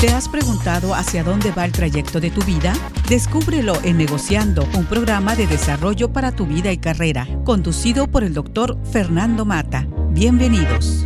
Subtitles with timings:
[0.00, 2.72] ¿Te has preguntado hacia dónde va el trayecto de tu vida?
[3.10, 8.32] Descúbrelo en Negociando, un programa de desarrollo para tu vida y carrera, conducido por el
[8.32, 9.86] doctor Fernando Mata.
[10.08, 11.04] Bienvenidos.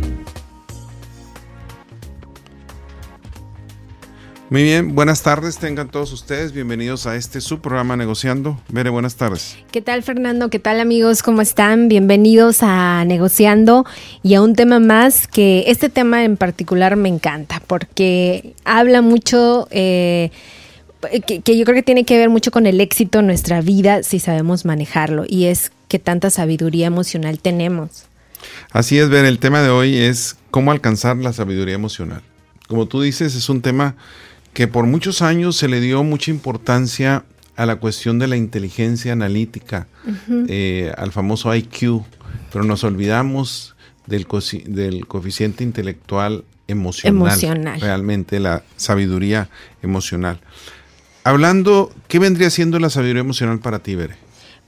[4.51, 8.61] Muy bien, buenas tardes, tengan todos ustedes, bienvenidos a este su programa Negociando.
[8.69, 9.57] Bere, buenas tardes.
[9.71, 10.51] ¿Qué tal Fernando?
[10.51, 11.23] ¿Qué tal amigos?
[11.23, 11.87] ¿Cómo están?
[11.87, 13.87] Bienvenidos a Negociando
[14.21, 19.67] y a un tema más que este tema en particular me encanta porque habla mucho...
[19.71, 20.29] Eh,
[21.25, 24.03] que, que, yo creo que tiene que ver mucho con el éxito en nuestra vida
[24.03, 28.05] si sabemos manejarlo y es que tanta sabiduría emocional tenemos.
[28.71, 32.21] Así es, ver, el tema de hoy es cómo alcanzar la sabiduría emocional.
[32.67, 33.95] Como tú dices, es un tema
[34.55, 37.25] que por muchos años se le dio mucha importancia
[37.57, 39.87] a la cuestión de la inteligencia analítica,
[40.47, 42.03] eh, al famoso IQ,
[42.53, 43.75] pero nos olvidamos
[44.07, 44.25] del,
[44.67, 49.49] del coeficiente intelectual emocional, emocional, realmente la sabiduría
[49.83, 50.39] emocional.
[51.25, 54.15] Hablando, ¿qué vendría siendo la sabiduría emocional para ti, Bere?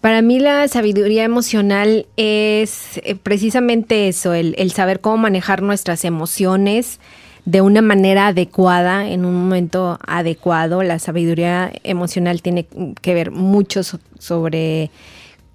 [0.01, 6.03] Para mí la sabiduría emocional es eh, precisamente eso, el, el saber cómo manejar nuestras
[6.03, 6.99] emociones,
[7.47, 10.83] de una manera adecuada, en un momento adecuado.
[10.83, 12.67] La sabiduría emocional tiene
[13.01, 14.91] que ver mucho sobre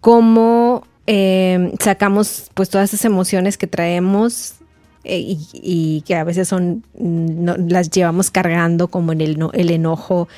[0.00, 4.54] cómo eh, sacamos pues todas esas emociones que traemos
[5.04, 10.28] eh, y, que a veces son las llevamos cargando como en el, el enojo,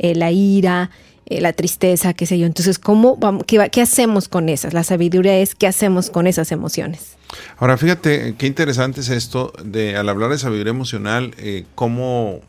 [0.00, 0.90] eh, la ira,
[1.28, 2.46] la tristeza, qué sé yo.
[2.46, 4.74] Entonces, ¿cómo qué, qué hacemos con esas?
[4.74, 7.16] La sabiduría es qué hacemos con esas emociones.
[7.58, 12.40] Ahora, fíjate qué interesante es esto de al hablar de sabiduría emocional, eh, cómo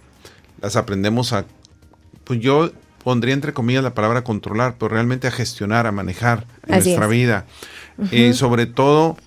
[0.62, 1.46] las aprendemos a,
[2.24, 2.72] pues yo
[3.04, 7.46] pondría entre comillas la palabra controlar, pero realmente a gestionar, a manejar en nuestra vida.
[8.12, 9.18] Eh, sobre todo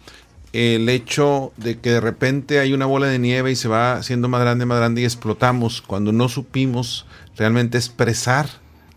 [0.52, 4.28] el hecho de que de repente hay una bola de nieve y se va haciendo
[4.28, 7.06] más grande, más grande y explotamos cuando no supimos
[7.36, 8.48] realmente expresar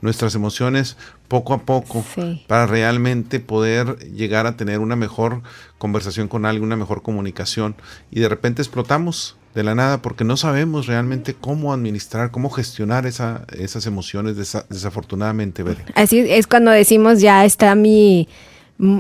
[0.04, 0.98] nuestras emociones
[1.30, 2.04] poco a poco
[2.46, 5.42] para realmente poder llegar a tener una mejor
[5.78, 7.76] conversación con alguien, una mejor comunicación.
[8.12, 13.06] Y de repente explotamos de la nada porque no sabemos realmente cómo administrar, cómo gestionar
[13.06, 14.36] esa, esas emociones
[14.70, 15.64] desafortunadamente.
[15.96, 18.28] Así es cuando decimos ya está mi,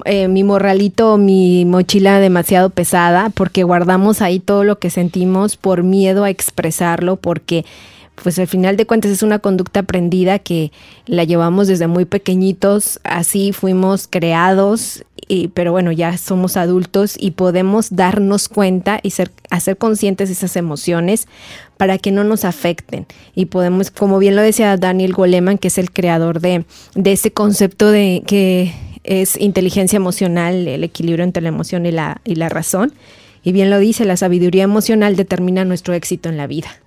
[0.06, 5.84] eh, mi morralito, mi mochila demasiado pesada porque guardamos ahí todo lo que sentimos por
[5.84, 7.66] miedo a expresarlo, porque
[8.16, 10.72] pues al final de cuentas es una conducta aprendida que
[11.06, 17.32] la llevamos desde muy pequeñitos, así fuimos creados, y, pero bueno, ya somos adultos y
[17.32, 21.28] podemos darnos cuenta y ser, hacer conscientes esas emociones
[21.78, 23.06] para que no nos afecten.
[23.34, 27.32] Y podemos, como bien lo decía Daniel Goleman, que es el creador de, de ese
[27.32, 32.50] concepto de que es inteligencia emocional, el equilibrio entre la emoción y la, y la
[32.50, 32.94] razón.
[33.44, 36.83] Y bien lo dice, la sabiduría emocional determina nuestro éxito en la vida.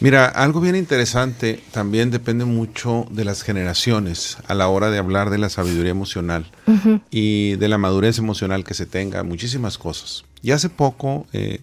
[0.00, 5.30] Mira, algo bien interesante también depende mucho de las generaciones a la hora de hablar
[5.30, 6.50] de la sabiduría emocional
[7.10, 10.24] y de la madurez emocional que se tenga, muchísimas cosas.
[10.42, 11.60] Y hace poco, eh,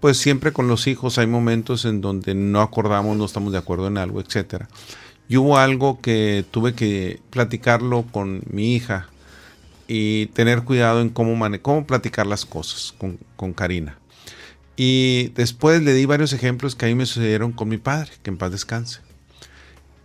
[0.00, 3.86] pues siempre con los hijos hay momentos en donde no acordamos, no estamos de acuerdo
[3.86, 4.68] en algo, etcétera.
[5.28, 9.08] Y hubo algo que tuve que platicarlo con mi hija
[9.88, 13.99] y tener cuidado en cómo, cómo platicar las cosas con, con Karina.
[14.82, 18.30] Y después le di varios ejemplos que a mí me sucedieron con mi padre, que
[18.30, 19.00] en paz descanse.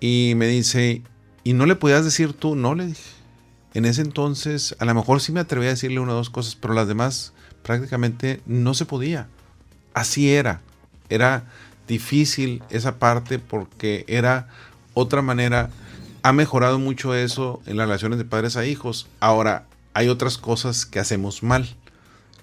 [0.02, 1.02] Y me dice,
[1.46, 2.58] ¿y no le podías decir tú?
[2.58, 3.10] No, le dije.
[3.74, 6.58] En ese entonces, a lo mejor sí me atreví a decirle una o dos cosas,
[6.58, 7.32] pero las demás
[7.64, 9.30] prácticamente no se podía.
[9.94, 10.60] Así era.
[11.08, 11.46] Era
[11.88, 14.50] difícil esa parte porque era
[14.94, 15.70] otra manera.
[16.22, 19.08] Ha mejorado mucho eso en las relaciones de padres a hijos.
[19.22, 21.78] Ahora, hay otras cosas que hacemos mal.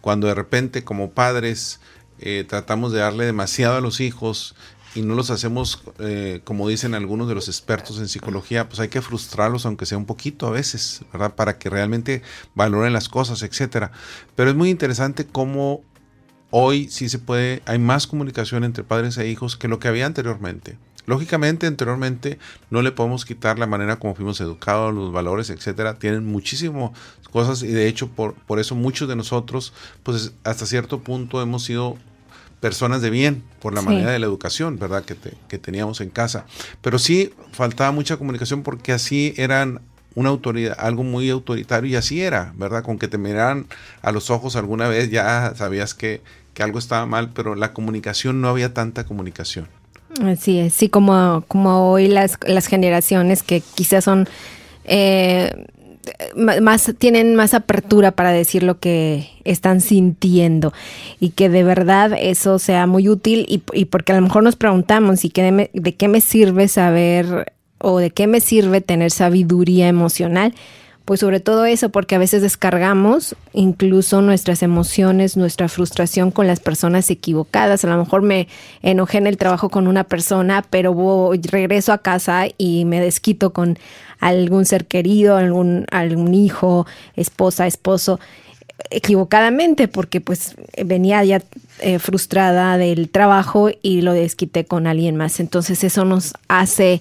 [0.00, 1.78] Cuando de repente como padres
[2.22, 4.55] eh, tratamos de darle demasiado a los hijos
[4.94, 8.88] y no los hacemos, eh, como dicen algunos de los expertos en psicología, pues hay
[8.88, 11.34] que frustrarlos aunque sea un poquito a veces, ¿verdad?
[11.34, 12.22] Para que realmente
[12.55, 13.93] valoren las cosas, etcétera.
[14.37, 15.82] Pero es muy interesante cómo
[16.50, 20.06] hoy sí se puede, hay más comunicación entre padres e hijos que lo que había
[20.06, 20.78] anteriormente.
[21.05, 22.38] Lógicamente, anteriormente
[22.70, 25.99] no le podemos quitar la manera como fuimos educados, los valores, etcétera.
[25.99, 26.93] Tienen muchísimas
[27.32, 29.73] cosas y de hecho por, por eso muchos de nosotros,
[30.05, 31.97] pues hasta cierto punto hemos sido
[32.62, 35.05] personas de bien por la manera de la educación, ¿verdad?
[35.05, 35.17] Que,
[35.49, 36.47] que teníamos en casa.
[36.81, 39.81] Pero sí faltaba mucha comunicación porque así eran
[40.14, 42.85] una autoridad, algo muy autoritario y así era, ¿verdad?
[42.85, 43.67] Con que te miraran
[44.00, 46.20] a los ojos alguna vez ya sabías que,
[46.55, 49.67] que algo estaba mal, pero la comunicación no había tanta comunicación.
[50.23, 54.29] Así es, sí, como, como hoy las, las generaciones que quizás son...
[54.85, 55.67] Eh,
[56.34, 60.72] más tienen más apertura para decir lo que están sintiendo
[61.20, 64.56] y que de verdad eso sea muy útil y, y porque a lo mejor nos
[64.56, 69.88] preguntamos y que de qué me sirve saber o de qué me sirve tener sabiduría
[69.88, 70.54] emocional
[71.04, 76.60] pues sobre todo eso, porque a veces descargamos incluso nuestras emociones, nuestra frustración con las
[76.60, 77.84] personas equivocadas.
[77.84, 78.49] A lo mejor me
[78.82, 83.52] enojé en el trabajo con una persona, pero voy, regreso a casa y me desquito
[83.52, 83.78] con
[84.20, 88.20] algún ser querido, algún, algún hijo, esposa, esposo
[88.90, 91.43] equivocadamente porque pues venía ya
[91.81, 95.40] eh, frustrada del trabajo y lo desquité con alguien más.
[95.40, 97.00] Entonces eso nos hace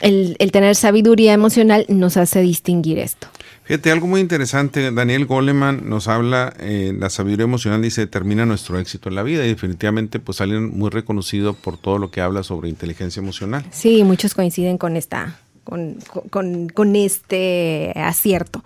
[0.00, 3.28] el, tener sabiduría emocional nos hace distinguir esto.
[3.64, 8.78] Fíjate, algo muy interesante, Daniel Goleman nos habla, eh, la sabiduría emocional dice, determina nuestro
[8.78, 12.44] éxito en la vida y definitivamente pues alguien muy reconocido por todo lo que habla
[12.44, 13.64] sobre inteligencia emocional.
[13.72, 15.98] Sí, muchos coinciden con esta, con,
[16.30, 18.62] con, este acierto.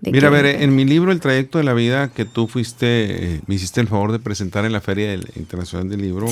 [0.00, 3.40] Mira, a ver, en mi libro El trayecto de la vida que tú fuiste, eh,
[3.46, 6.26] me hiciste el favor de presentar en la Feria Internacional del Libro,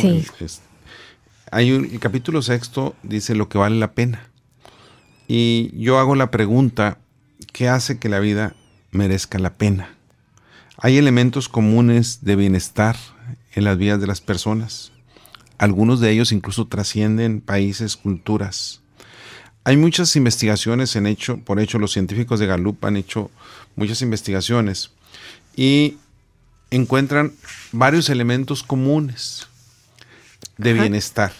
[1.50, 4.27] hay un, el capítulo sexto dice lo que vale la pena.
[5.28, 6.98] Y yo hago la pregunta,
[7.52, 8.56] ¿qué hace que la vida
[8.90, 9.94] merezca la pena?
[10.78, 12.96] Hay elementos comunes de bienestar
[13.52, 14.90] en las vidas de las personas.
[15.58, 18.80] Algunos de ellos incluso trascienden países, culturas.
[19.64, 23.30] Hay muchas investigaciones en hecho, por hecho los científicos de Gallup han hecho
[23.76, 24.92] muchas investigaciones
[25.54, 25.98] y
[26.70, 27.32] encuentran
[27.72, 29.46] varios elementos comunes
[30.56, 31.32] de bienestar.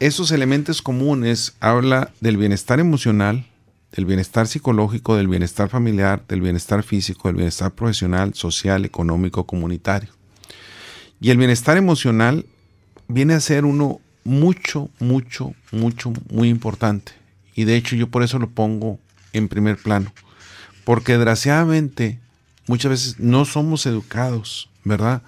[0.00, 3.44] Esos elementos comunes habla del bienestar emocional,
[3.92, 10.08] del bienestar psicológico, del bienestar familiar, del bienestar físico, del bienestar profesional, social, económico, comunitario.
[11.20, 12.46] Y el bienestar emocional
[13.08, 17.12] viene a ser uno mucho, mucho, mucho, muy importante.
[17.54, 18.98] Y de hecho yo por eso lo pongo
[19.34, 20.14] en primer plano.
[20.84, 22.18] Porque desgraciadamente
[22.66, 25.20] muchas veces no somos educados, ¿verdad?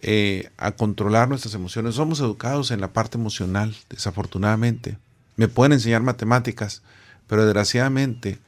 [0.00, 1.96] Eh, a controlar nuestras emociones.
[1.96, 4.96] Somos educados en la parte emocional, desafortunadamente.
[5.36, 6.82] Me pueden enseñar matemáticas,
[7.26, 8.38] pero desgraciadamente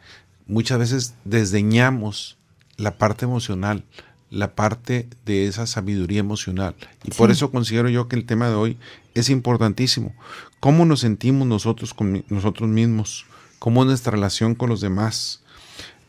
[0.46, 2.38] muchas veces desdeñamos
[2.76, 3.84] la parte emocional,
[4.30, 6.76] la parte de esa sabiduría emocional.
[7.02, 8.78] Y por eso considero yo que el tema de hoy
[9.14, 10.14] es importantísimo.
[10.60, 13.26] ¿Cómo nos sentimos nosotros con nosotros mismos?
[13.58, 15.42] ¿Cómo es nuestra relación con los demás?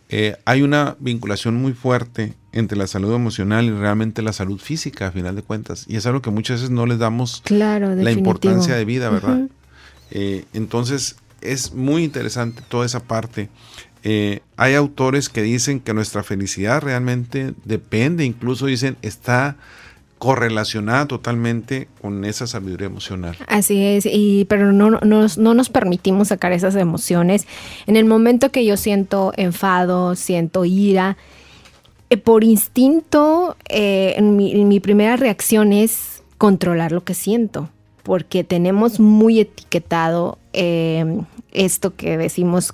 [0.09, 5.07] Eh, hay una vinculación muy fuerte entre la salud emocional y realmente la salud física,
[5.07, 5.85] a final de cuentas.
[5.87, 9.47] Y es algo que muchas veces no les damos la importancia de vida, ¿verdad?
[10.11, 13.49] Eh, entonces, es muy interesante toda esa parte.
[14.03, 19.57] Eh, hay autores que dicen que nuestra felicidad realmente depende, incluso dicen, está
[20.17, 23.35] correlacionada totalmente con esa sabiduría emocional.
[23.47, 27.47] Así es, y, pero no, no, no, nos permitimos sacar esas emociones.
[27.87, 31.17] En el momento que yo siento enfado, siento ira,
[32.17, 37.69] por instinto, eh, mi, mi primera reacción es controlar lo que siento,
[38.03, 41.21] porque tenemos muy etiquetado eh,
[41.51, 42.73] esto que decimos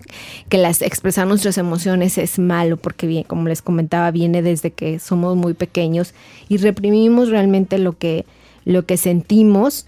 [0.50, 5.00] que las expresar nuestras emociones es malo porque bien, como les comentaba viene desde que
[5.00, 6.14] somos muy pequeños
[6.48, 8.26] y reprimimos realmente lo que
[8.66, 9.86] lo que sentimos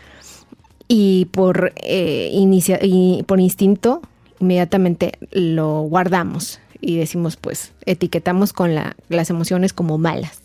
[0.88, 4.02] y por eh, y por instinto
[4.40, 10.42] inmediatamente lo guardamos y decimos pues etiquetamos con la, las emociones como malas.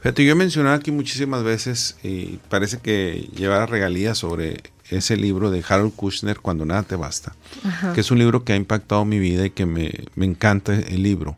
[0.00, 5.50] Fíjate, yo he mencionado aquí muchísimas veces y parece que llevar regalías sobre ese libro
[5.50, 7.34] de Harold Kushner, Cuando nada te basta,
[7.94, 11.36] que es un libro que ha impactado mi vida y que me, encanta el libro.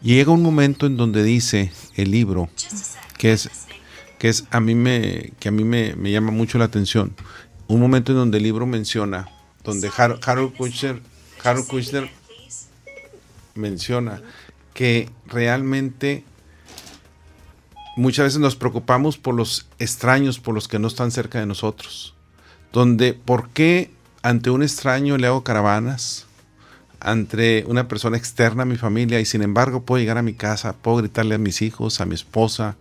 [0.00, 2.48] llega un momento en donde dice el libro,
[3.18, 3.50] que es,
[4.18, 7.14] que es a mí me, que a mí me, llama mucho la atención,
[7.66, 9.28] un momento en donde el libro menciona,
[9.64, 11.02] donde Harold, Kushner,
[11.42, 12.10] Harold Kushner
[13.58, 14.22] menciona
[14.72, 16.24] que realmente
[17.96, 22.14] muchas veces nos preocupamos por los extraños, por los que no están cerca de nosotros
[22.72, 23.90] donde por qué
[24.22, 26.26] ante un extraño le hago caravanas,
[27.00, 30.74] ante una persona externa a mi familia y sin embargo puedo llegar a mi casa,
[30.74, 32.76] puedo gritarle a mis hijos, a mi esposa,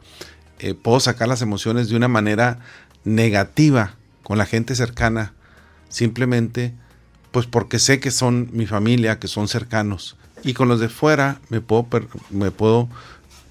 [0.59, 2.59] eh, puedo sacar las emociones de una manera
[3.03, 5.33] negativa con la gente cercana,
[5.89, 6.73] simplemente
[7.31, 10.17] pues porque sé que son mi familia, que son cercanos.
[10.43, 11.87] Y con los de fuera me puedo,
[12.29, 12.87] me puedo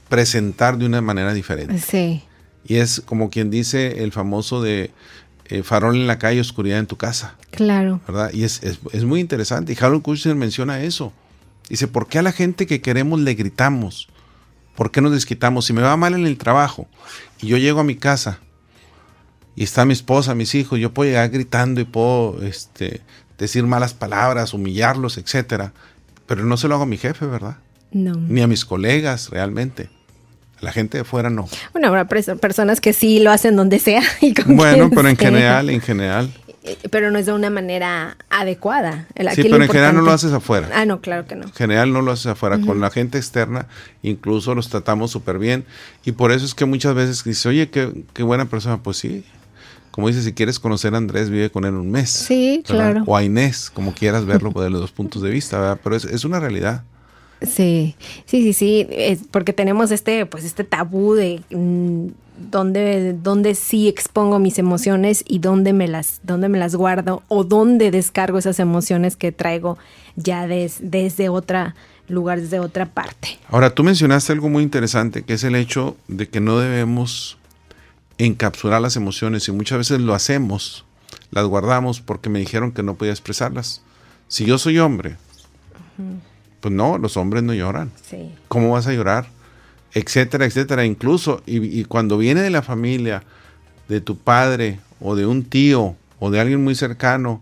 [0.08, 1.78] presentar de una manera diferente.
[1.78, 2.22] Sí.
[2.66, 4.90] Y es como quien dice el famoso de
[5.46, 7.36] eh, farol en la calle, oscuridad en tu casa.
[7.50, 8.00] Claro.
[8.06, 8.30] ¿Verdad?
[8.32, 8.60] Y es,
[9.04, 9.72] muy interesante.
[9.72, 11.12] Y Harold Kushner menciona eso.
[11.68, 14.08] Dice, ¿por qué a la gente que queremos le gritamos?
[14.74, 15.64] ¿Por qué nos desquitamos?
[15.64, 16.86] Si me va mal en el trabajo
[17.40, 18.40] y yo llego a mi casa
[19.54, 23.00] y está mi esposa, mis hijos, yo puedo llegar gritando y puedo este,
[23.38, 25.72] decir malas palabras, humillarlos, etcétera.
[26.26, 27.56] Pero no se lo hago a mi jefe, ¿verdad?
[27.92, 28.14] No.
[28.14, 29.88] Ni a mis colegas, realmente.
[30.60, 31.48] La gente de fuera no.
[31.72, 34.02] Bueno, habrá personas que sí lo hacen donde sea.
[34.20, 36.32] Y bueno, pero en general, en general.
[36.64, 39.06] Eh, pero no es de una manera adecuada.
[39.34, 40.68] sí, pero en general no lo haces afuera.
[40.74, 41.44] Ah, no, claro que no.
[41.44, 42.58] En general no lo haces afuera.
[42.58, 43.66] Con la gente externa
[44.02, 45.64] incluso los tratamos súper bien.
[46.04, 48.82] Y por eso es que muchas veces dices, oye, qué, qué buena persona.
[48.82, 49.24] Pues sí,
[49.96, 52.10] como dices, si quieres conocer a Andrés, vive con él un mes.
[52.10, 53.02] Sí, claro.
[53.06, 55.80] O a Inés, como quieras verlo de los dos puntos de vista, ¿verdad?
[55.82, 56.84] Pero es, es una realidad.
[57.40, 62.08] Sí, sí, sí, sí, es porque tenemos este, pues este tabú de mm,
[62.50, 67.44] dónde, dónde sí expongo mis emociones y dónde me las, dónde me las guardo o
[67.44, 69.78] dónde descargo esas emociones que traigo
[70.16, 71.74] ya desde otra
[72.06, 73.38] lugar, desde otra parte.
[73.48, 77.38] Ahora, tú mencionaste algo muy interesante, que es el hecho de que no debemos
[78.18, 80.84] encapsular las emociones y muchas veces lo hacemos,
[81.30, 83.82] las guardamos porque me dijeron que no podía expresarlas.
[84.28, 85.16] Si yo soy hombre,
[86.60, 87.92] pues no, los hombres no lloran.
[88.48, 89.28] ¿Cómo vas a llorar?
[89.96, 90.84] etcétera, etcétera.
[90.84, 93.22] Incluso, y, cuando viene de la familia,
[93.88, 97.40] de tu padre o de un tío o de alguien muy cercano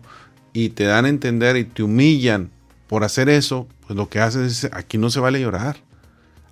[0.53, 2.49] y te dan a entender y te humillan
[2.87, 5.75] por hacer eso, pues lo que haces es, aquí no se vale llorar,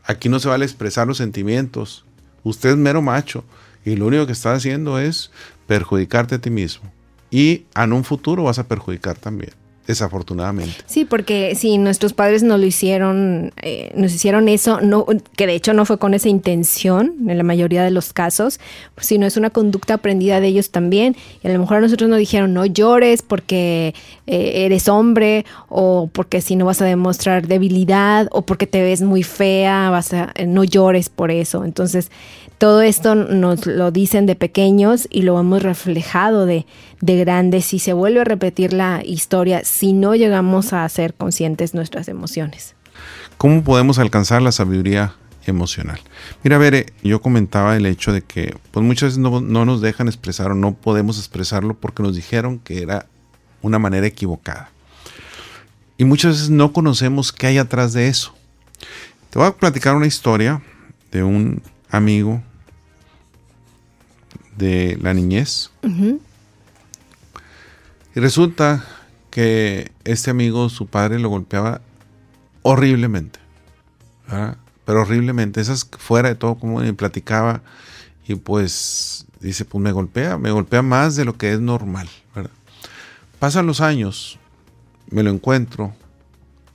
[0.03, 2.03] aquí no se vale expresar los sentimientos.
[2.43, 3.45] Usted es mero macho
[3.85, 5.31] y lo único que está haciendo es
[5.67, 6.91] perjudicarte a ti mismo.
[7.31, 10.75] Y en un futuro vas a perjudicar también desafortunadamente.
[10.85, 15.55] Sí, porque si nuestros padres no lo hicieron, eh, nos hicieron eso, no, que de
[15.55, 18.59] hecho no fue con esa intención en la mayoría de los casos,
[18.97, 21.15] sino es una conducta aprendida de ellos también.
[21.43, 23.93] Y a lo mejor a nosotros nos dijeron no llores porque
[24.27, 29.01] eh, eres hombre o porque si no vas a demostrar debilidad o porque te ves
[29.01, 31.65] muy fea, vas a no llores por eso.
[31.65, 32.09] Entonces
[32.57, 36.65] todo esto nos lo dicen de pequeños y lo hemos reflejado de,
[37.03, 37.65] de grandes.
[37.65, 42.75] Si se vuelve a repetir la historia, si no llegamos a ser conscientes nuestras emociones.
[43.37, 45.13] ¿Cómo podemos alcanzar la sabiduría
[45.45, 45.99] emocional?
[46.43, 50.07] Mira, ver, yo comentaba el hecho de que pues muchas veces no, no nos dejan
[50.07, 53.05] expresar o no podemos expresarlo porque nos dijeron que era
[53.61, 54.69] una manera equivocada.
[55.97, 58.33] Y muchas veces no conocemos qué hay atrás de eso.
[59.29, 60.61] Te voy a platicar una historia
[61.11, 62.41] de un amigo
[64.55, 65.69] de la niñez.
[68.15, 68.85] Y resulta
[69.31, 71.81] que este amigo, su padre lo golpeaba
[72.61, 73.39] horriblemente.
[74.85, 75.61] Pero horriblemente.
[75.61, 77.61] Esas fuera de todo, como me platicaba.
[78.27, 82.09] Y pues dice, pues me golpea, me golpea más de lo que es normal.
[83.39, 84.39] Pasan los años,
[85.09, 85.93] me lo encuentro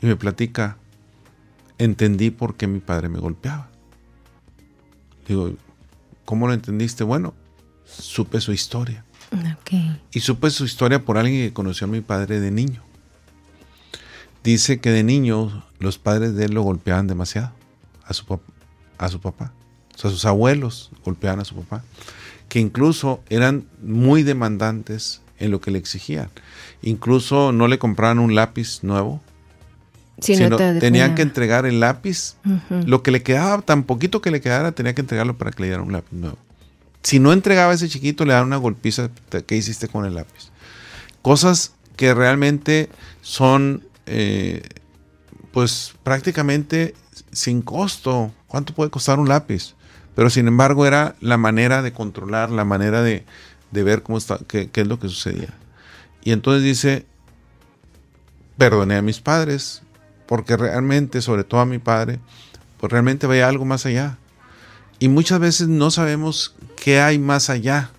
[0.03, 0.77] y me platica,
[1.79, 3.71] entendí por qué mi padre me golpeaba.
[5.27, 5.53] Digo,
[6.27, 7.05] ¿cómo lo entendiste?
[7.05, 7.33] Bueno,
[7.87, 9.05] supe su historia.
[10.13, 12.83] Y supe su historia por alguien que conoció a mi padre de niño.
[14.45, 17.53] Dice que de niño los padres de él lo golpeaban demasiado
[18.05, 18.41] a su,
[18.97, 19.53] a su papá.
[19.95, 21.83] O sea, sus abuelos golpeaban a su papá.
[22.49, 26.31] Que incluso eran muy demandantes en lo que le exigían.
[26.83, 29.21] Incluso no le compraban un lápiz nuevo.
[30.21, 32.37] sino tenían que entregar el lápiz.
[32.71, 35.69] Lo que le quedaba, tan poquito que le quedara, tenía que entregarlo para que le
[35.69, 36.39] dieran un lápiz nuevo.
[37.03, 39.11] Si no entregaba a ese chiquito, le dan una golpiza
[39.47, 40.51] que hiciste con el lápiz.
[41.23, 42.89] Cosas que realmente
[43.23, 44.63] son, eh,
[45.53, 46.95] pues prácticamente
[47.33, 48.33] sin costo.
[48.47, 49.75] ¿Cuánto puede costar un lápiz?
[50.15, 53.25] Pero sin embargo era la manera de controlar, la manera de,
[53.71, 55.55] ver cómo está, qué, qué es lo que sucedía.
[56.25, 57.07] Y entonces dice,
[58.57, 59.83] perdoné a mis padres,
[60.27, 62.19] porque realmente, sobre todo a mi padre,
[62.79, 64.19] pues realmente veía algo más allá.
[64.99, 67.91] Y muchas veces no sabemos qué hay más allá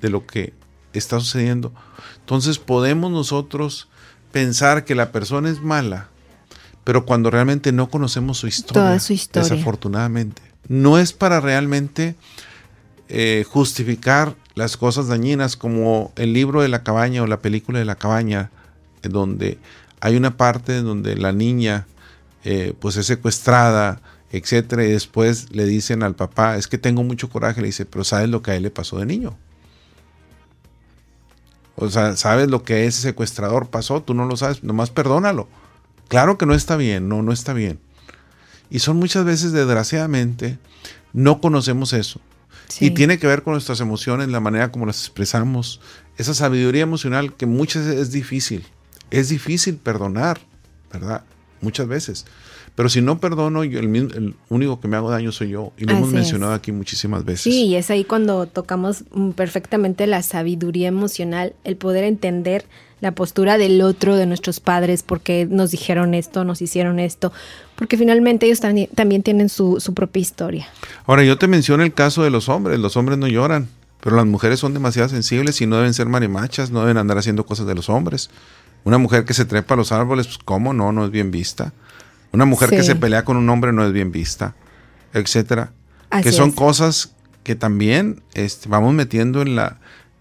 [0.00, 0.52] de lo que
[0.92, 1.72] está sucediendo.
[2.20, 3.88] Entonces podemos nosotros
[4.30, 6.08] pensar que la persona es mala,
[6.84, 9.48] pero cuando realmente no conocemos su historia, su historia.
[9.48, 12.16] desafortunadamente, no es para realmente
[13.08, 17.84] eh, justificar las cosas dañinas como el libro de la cabaña o la película de
[17.84, 18.50] la cabaña,
[19.02, 19.58] donde
[20.00, 21.86] hay una parte donde la niña
[22.44, 24.00] eh, pues es secuestrada,
[24.32, 28.02] etcétera, y después le dicen al papá, es que tengo mucho coraje, le dice, pero
[28.02, 29.36] ¿sabes lo que a él le pasó de niño?
[31.76, 34.02] O sea, ¿sabes lo que ese secuestrador pasó?
[34.02, 35.48] Tú no lo sabes, nomás perdónalo.
[36.08, 37.78] Claro que no está bien, no, no está bien.
[38.70, 40.58] Y son muchas veces, desgraciadamente,
[41.12, 42.20] no conocemos eso.
[42.80, 45.80] Y tiene que ver con nuestras emociones, la manera como las expresamos,
[46.16, 48.64] esa sabiduría emocional que muchas veces es difícil.
[49.10, 50.40] Es difícil perdonar,
[50.90, 51.22] ¿verdad?
[51.60, 52.24] Muchas veces.
[52.74, 55.72] Pero si no perdono, yo, el, único que me hago daño soy yo.
[55.76, 57.42] Y lo hemos mencionado aquí muchísimas veces.
[57.42, 62.64] Sí, y es ahí cuando tocamos mm, perfectamente la sabiduría emocional, el poder entender
[63.02, 67.32] la postura del otro, de nuestros padres, porque nos dijeron esto, nos hicieron esto,
[67.74, 70.68] porque finalmente ellos también, también tienen su, su propia historia.
[71.04, 73.68] Ahora, yo te menciono el caso de los hombres, los hombres no lloran,
[74.00, 77.44] pero las mujeres son demasiado sensibles y no deben ser marimachas, no deben andar haciendo
[77.44, 78.30] cosas de los hombres.
[78.84, 81.72] Una mujer que se trepa a los árboles, pues cómo no, no es bien vista.
[82.32, 84.54] Una mujer que se pelea con un hombre no es bien vista,
[85.12, 85.72] etcétera.
[86.22, 89.80] que son cosas que también este, vamos metiendo en la,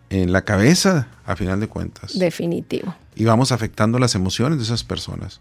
[0.10, 2.18] en la cabeza a final de cuentas.
[2.18, 2.96] Definitivo.
[3.15, 5.39] Y vamos afectando las emociones de esas personas.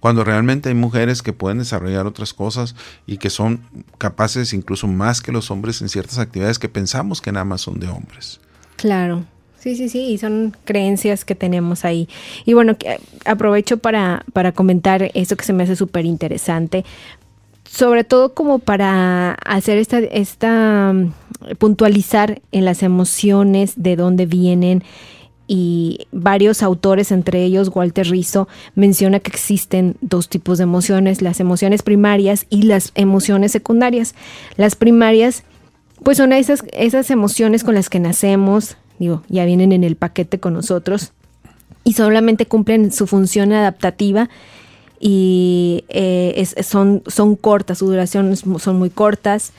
[0.00, 2.74] Cuando realmente hay mujeres que pueden desarrollar otras cosas
[3.06, 3.60] y que son
[3.98, 7.78] capaces incluso más que los hombres en ciertas actividades que pensamos que nada más son
[7.78, 8.40] de hombres.
[8.76, 9.24] Claro.
[9.60, 12.08] Sí, sí, sí, y son creencias que tenemos ahí.
[12.46, 12.76] Y bueno,
[13.26, 16.86] aprovecho para, para comentar esto que se me hace súper interesante,
[17.70, 21.12] sobre todo como para hacer esta, esta, mm,
[21.58, 24.82] puntualizar en las emociones, de dónde vienen,
[25.46, 31.38] y varios autores, entre ellos Walter Rizzo, menciona que existen dos tipos de emociones, las
[31.38, 34.14] emociones primarias y las emociones secundarias.
[34.56, 35.42] Las primarias,
[36.02, 40.38] pues son esas, esas emociones con las que nacemos, digo, ya vienen en el paquete
[40.38, 41.12] con nosotros
[41.82, 44.28] y solamente cumplen su función adaptativa
[45.00, 49.52] y eh, son, son cortas, su duración son muy cortas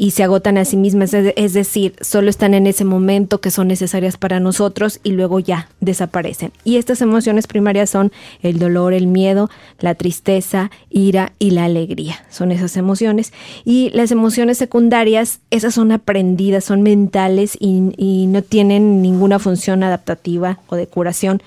[0.00, 3.68] y se agotan a sí mismas, es decir, solo están en ese momento que son
[3.68, 6.52] necesarias para nosotros y luego ya desaparecen.
[6.64, 12.24] Y estas emociones primarias son el dolor, el miedo, la tristeza, ira y la alegría.
[12.30, 13.34] Son esas emociones.
[13.66, 19.82] Y las emociones secundarias, esas son aprendidas, son mentales y, y no tienen ninguna función
[19.82, 21.42] adaptativa o de curación.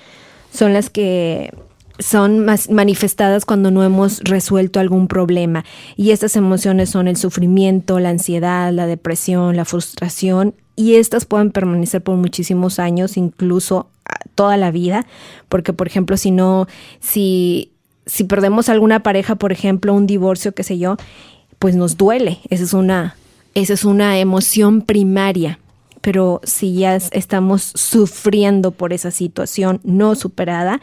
[0.51, 1.51] Son las que
[2.00, 5.63] son más manifestadas cuando no hemos resuelto algún problema.
[5.95, 10.55] Y estas emociones son el sufrimiento, la ansiedad, la depresión, la frustración.
[10.75, 15.05] Y estas pueden permanecer por muchísimos años, incluso ah, toda la vida.
[15.50, 16.67] Porque, por ejemplo, si no,
[17.00, 17.71] si,
[18.05, 20.97] si perdemos alguna pareja, por ejemplo, un divorcio, qué sé yo,
[21.59, 22.39] pues nos duele.
[22.50, 23.15] Esa es una,
[23.53, 25.59] esa es una emoción primaria
[26.01, 30.81] pero si ya estamos sufriendo por esa situación no superada,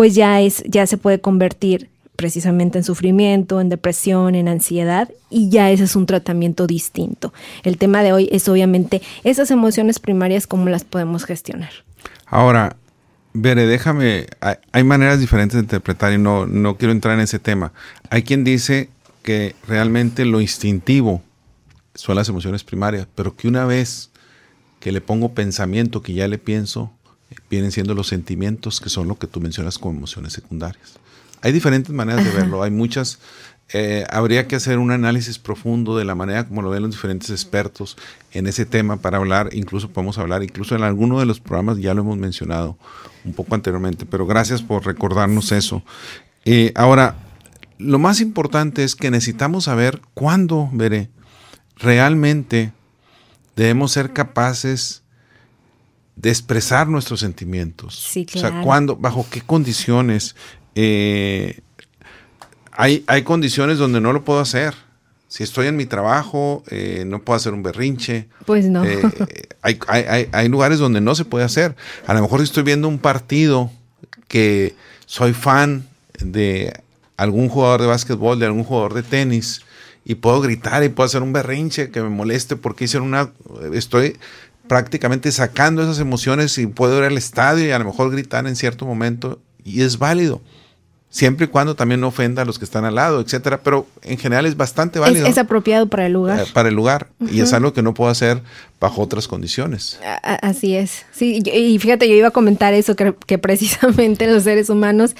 [0.00, 5.50] pues ya es, ya se puede convertir precisamente en sufrimiento, en depresión, en ansiedad, y
[5.50, 7.34] ya ese es un tratamiento distinto.
[7.64, 11.68] El tema de hoy es obviamente esas emociones primarias, cómo las podemos gestionar.
[12.24, 12.76] Ahora,
[13.34, 14.26] Bere, déjame,
[14.72, 17.74] hay, maneras diferentes de interpretar y no, no quiero entrar en ese tema.
[18.08, 18.88] Hay quien dice
[19.22, 21.20] que realmente lo instintivo
[21.94, 24.08] son las emociones primarias, pero que una vez
[24.78, 26.90] que le pongo pensamiento, que ya le pienso,
[27.48, 30.98] vienen siendo los sentimientos, que son lo que tú mencionas como emociones secundarias.
[31.42, 33.18] Hay diferentes maneras de verlo, hay muchas.
[33.72, 37.30] Eh, habría que hacer un análisis profundo de la manera como lo ven los diferentes
[37.30, 37.96] expertos
[38.32, 41.94] en ese tema para hablar, incluso podemos hablar, incluso en alguno de los programas ya
[41.94, 42.76] lo hemos mencionado
[43.24, 45.84] un poco anteriormente, pero gracias por recordarnos eso.
[46.44, 47.16] Eh, ahora,
[47.78, 51.08] lo más importante es que necesitamos saber cuándo, veré,
[51.76, 52.72] realmente
[53.54, 55.02] debemos ser capaces
[56.16, 57.70] de expresar nuestros sentimios.
[57.90, 58.48] Sí, claro.
[58.48, 60.36] O sea, ¿cuándo, bajo qué condiciones?
[60.74, 61.60] Eh,
[62.72, 64.74] hay, hay condiciones donde no lo puedo hacer.
[65.28, 68.28] Si estoy en mi trabajo, eh, no puedo hacer un berrinche.
[68.46, 68.84] Pues no.
[68.84, 69.00] Eh,
[69.62, 71.76] hay, hay, hay, lugares donde no se puede hacer.
[72.06, 73.70] A lo mejor estoy viendo un partido
[74.28, 74.74] que
[75.06, 76.72] soy fan de
[77.16, 79.62] algún jugador de básquetbol, de algún jugador de tenis,
[80.04, 83.30] y puedo gritar y puedo hacer un berrinche que me moleste porque hicieron una...
[83.72, 84.16] Estoy
[84.70, 88.54] prácticamente sacando esas emociones y puedo ir al estadio y a lo mejor gritar en
[88.54, 90.40] cierto momento y es válido.
[91.08, 94.16] Siempre y cuando también no ofenda a los que están al lado, etcétera, pero en
[94.16, 95.26] general es bastante válido.
[95.26, 96.38] Es, apropiado para el lugar.
[96.38, 97.08] Eh, para el lugar.
[97.32, 98.42] Y es algo que no puedo hacer
[98.78, 99.98] bajo otras condiciones.
[100.22, 101.04] Así es.
[101.10, 105.16] Sí, y fíjate, yo iba a comentar eso, que, que precisamente los seres humanos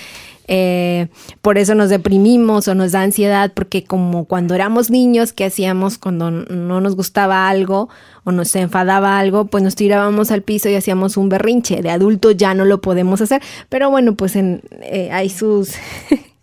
[0.52, 1.06] eh,
[1.42, 5.96] por eso nos deprimimos o nos da ansiedad, porque como cuando éramos niños, ¿qué hacíamos
[5.96, 7.88] cuando no nos gustaba algo
[8.24, 9.44] o nos enfadaba algo?
[9.44, 11.82] Pues nos tirábamos al piso y hacíamos un berrinche.
[11.82, 15.74] De adulto ya no lo podemos hacer, pero bueno, pues en, eh, hay sus...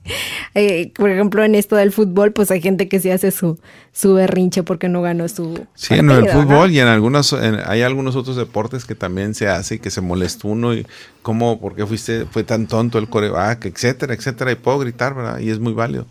[0.56, 3.60] Eh, por ejemplo, en esto del fútbol, pues hay gente que se hace su,
[3.92, 5.68] su berrinche porque no ganó su.
[5.76, 9.76] Sí, en el fútbol y en algunos, hay algunos otros deportes que también se hace
[9.76, 10.88] y que se molesta uno y
[11.22, 15.40] cómo, por qué fuiste, fue tan tonto el coreback, etcétera, etcétera, y puedo gritar, ¿verdad?
[15.40, 16.08] Y es muy válido.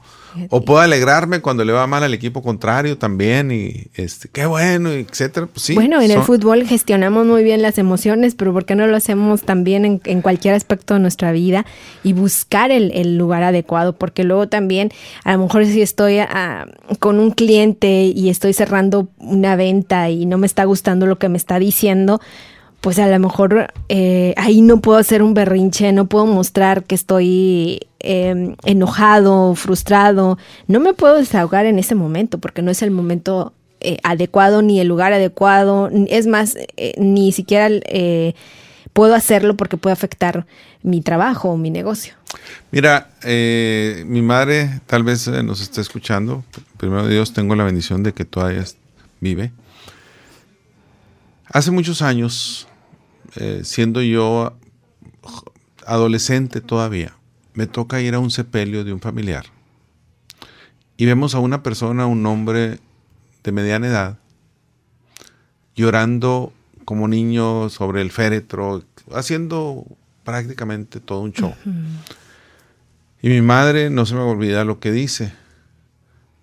[0.51, 4.91] O puedo alegrarme cuando le va mal al equipo contrario también y este, qué bueno,
[4.91, 5.47] etcétera.
[5.47, 8.87] Pues sí, bueno, en el fútbol gestionamos muy bien las emociones, pero ¿por qué no
[8.87, 11.67] lo hacemos también en, cualquier aspecto de nuestra vida
[12.03, 13.95] y buscar el, lugar adecuado?
[13.95, 14.91] Porque luego también,
[15.25, 16.67] a lo mejor si estoy ah,
[16.99, 21.29] con un cliente y estoy cerrando una venta y no me está gustando lo que
[21.29, 22.21] me está diciendo,
[22.81, 26.95] pues a lo mejor eh, ahí no puedo hacer un berrinche, no puedo mostrar que
[26.95, 32.91] estoy em, enojado, frustrado, no me puedo desahogar en ese momento porque no es el
[32.91, 37.69] momento eh, adecuado ni el lugar adecuado, es más, eh, ni siquiera
[38.93, 40.47] puedo hacerlo porque puede afectar
[40.83, 42.15] mi trabajo o mi negocio.
[42.71, 46.45] Mira, mi madre tal vez nos esté escuchando,
[46.79, 48.65] primero Dios tengo la bendición de que todavía
[49.21, 49.53] vive.
[51.49, 52.67] Hace muchos años
[53.37, 54.57] eh, siendo yo
[55.87, 57.13] adolescente todavía,
[57.57, 59.47] me toca ir a un sepelio de un familiar.
[60.97, 62.79] Y vemos a una persona, un hombre
[63.43, 64.19] de mediana edad,
[65.75, 66.53] llorando
[66.85, 69.85] como niño sobre el féretro, haciendo
[70.23, 71.55] prácticamente todo un show.
[73.23, 75.33] Y mi madre, no se me olvida lo que dice.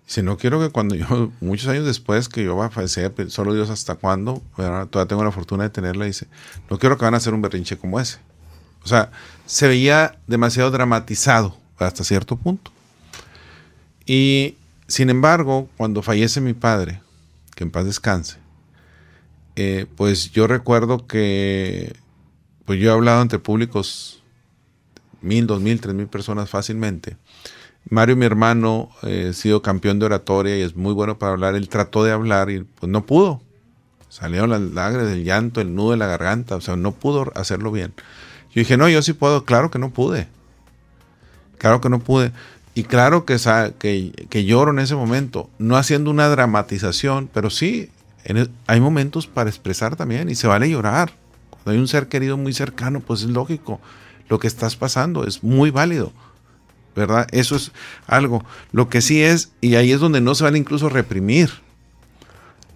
[0.06, 3.54] Si no quiero que cuando yo, muchos años después que yo va a fallecer, solo
[3.54, 6.26] Dios hasta cuándo, todavía tengo la fortuna de tenerla, dice,
[6.68, 8.18] no quiero que van a hacer un berrinche como ese.
[8.84, 9.10] O sea,
[9.46, 12.70] se veía demasiado dramatizado hasta cierto punto.
[14.06, 17.00] Y sin embargo, cuando fallece mi padre,
[17.54, 18.36] que en paz descanse,
[19.56, 21.94] eh, pues yo recuerdo que
[22.64, 24.22] pues yo he hablado ante públicos
[25.20, 27.16] mil, dos mil, tres mil personas fácilmente.
[27.88, 31.54] Mario, mi hermano, eh, ha sido campeón de oratoria y es muy bueno para hablar.
[31.54, 33.42] Él trató de hablar y pues no pudo.
[34.08, 37.72] Salieron las lágrimas del llanto, el nudo de la garganta, o sea, no pudo hacerlo
[37.72, 37.92] bien.
[38.54, 39.44] Yo dije, no, yo sí puedo.
[39.44, 40.28] Claro que no pude.
[41.58, 42.32] Claro que no pude.
[42.74, 43.36] Y claro que,
[43.78, 47.90] que, que lloro en ese momento, no haciendo una dramatización, pero sí,
[48.66, 51.12] hay momentos para expresar también y se vale llorar.
[51.50, 53.80] Cuando hay un ser querido muy cercano, pues es lógico.
[54.28, 56.12] Lo que estás pasando es muy válido.
[56.94, 57.26] ¿verdad?
[57.32, 57.72] Eso es
[58.06, 58.44] algo.
[58.72, 61.50] Lo que sí es, y ahí es donde no se van incluso reprimir.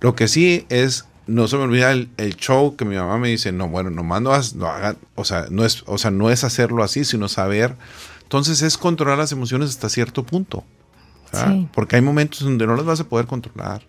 [0.01, 3.53] Lo que sí es, no se me olvida el, show que mi mamá me dice,
[3.53, 6.83] no, bueno, nomás no, no hagan, o sea, no es, o sea, no es hacerlo
[6.83, 7.77] así, sino saber.
[8.23, 10.65] Entonces es controlar las emociones hasta cierto punto.
[11.75, 13.83] Porque hay momentos donde no las vas a poder controlar.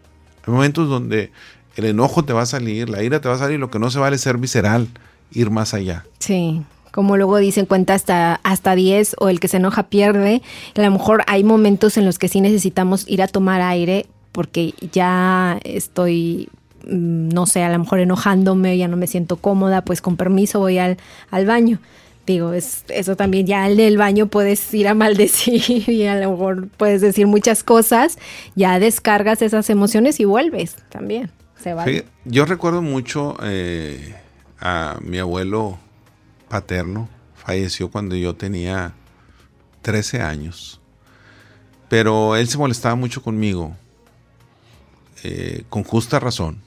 [0.46, 1.32] Hay momentos donde
[1.78, 3.90] el enojo te va a salir, la ira te va a salir, lo que no
[3.90, 4.90] se vale es ser visceral,
[5.32, 6.06] ir más allá.
[6.20, 10.42] Sí como luego dicen, cuenta hasta, hasta 10 o el que se enoja pierde.
[10.76, 14.74] A lo mejor hay momentos en los que sí necesitamos ir a tomar aire porque
[14.92, 16.50] ya estoy,
[16.86, 20.78] no sé, a lo mejor enojándome, ya no me siento cómoda, pues con permiso voy
[20.78, 20.98] al,
[21.32, 21.80] al baño.
[22.26, 26.32] Digo, es, eso también ya en el baño puedes ir a maldecir y a lo
[26.32, 28.18] mejor puedes decir muchas cosas,
[28.56, 31.32] ya descargas esas emociones y vuelves también.
[31.58, 31.76] Se
[32.24, 34.16] yo recuerdo mucho eh,
[34.62, 35.78] a mi abuelo
[36.48, 38.94] paterno falleció cuando yo tenía
[39.82, 40.80] 13 años.
[41.90, 43.76] Pero él se molestaba mucho conmigo,
[45.24, 46.62] eh, con justa razón,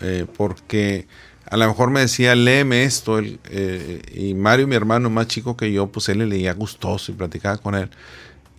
[0.00, 1.06] eh, porque
[1.50, 5.72] a lo mejor me decía, léeme esto, eh, y Mario, mi hermano más chico que
[5.72, 7.90] yo, pues él le leía gustoso y platicaba con él.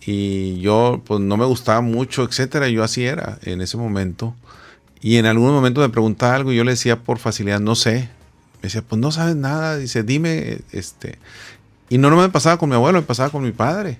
[0.04, 4.34] Y yo, pues no me gustaba mucho, etcétera, yo así era en ese momento.
[5.00, 8.10] Y en algún momento me preguntaba algo y yo le decía por facilidad, no sé,
[8.60, 9.78] me decía, pues no sabes nada.
[9.78, 11.18] Dice, dime, este.
[11.88, 13.98] Y no, no me pasaba con mi abuelo, me pasaba con mi padre.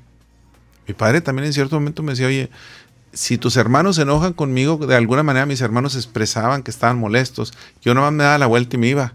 [0.86, 2.50] Mi padre también en cierto momento me decía, oye,
[3.12, 7.52] si tus hermanos se enojan conmigo, de alguna manera mis hermanos expresaban que estaban molestos.
[7.82, 9.14] Yo nomás me daba la vuelta y me iba.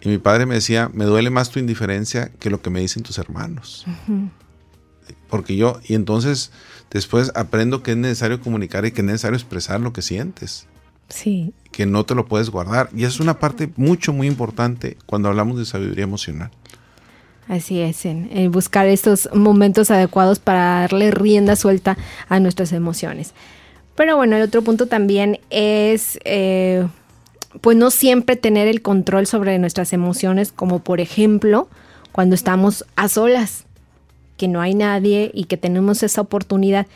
[0.00, 3.02] Y mi padre me decía, me duele más tu indiferencia que lo que me dicen
[3.02, 3.84] tus hermanos.
[5.28, 6.52] Porque yo, y entonces
[6.90, 10.66] después aprendo que es necesario comunicar y que es necesario expresar lo que sientes.
[11.08, 11.52] Sí.
[11.72, 12.88] Que no te lo puedes guardar.
[12.94, 16.50] Y es una parte mucho, muy importante cuando hablamos de sabiduría emocional.
[17.48, 21.96] Así es, en, buscar estos momentos adecuados para darle rienda suelta
[22.28, 23.34] a nuestras emociones.
[23.94, 26.86] Pero bueno, el otro punto también es, eh,
[27.60, 31.68] pues no siempre tener el control sobre nuestras emociones, como por ejemplo
[32.10, 33.64] cuando estamos a solas,
[34.36, 36.86] que no hay nadie y que tenemos esa oportunidad.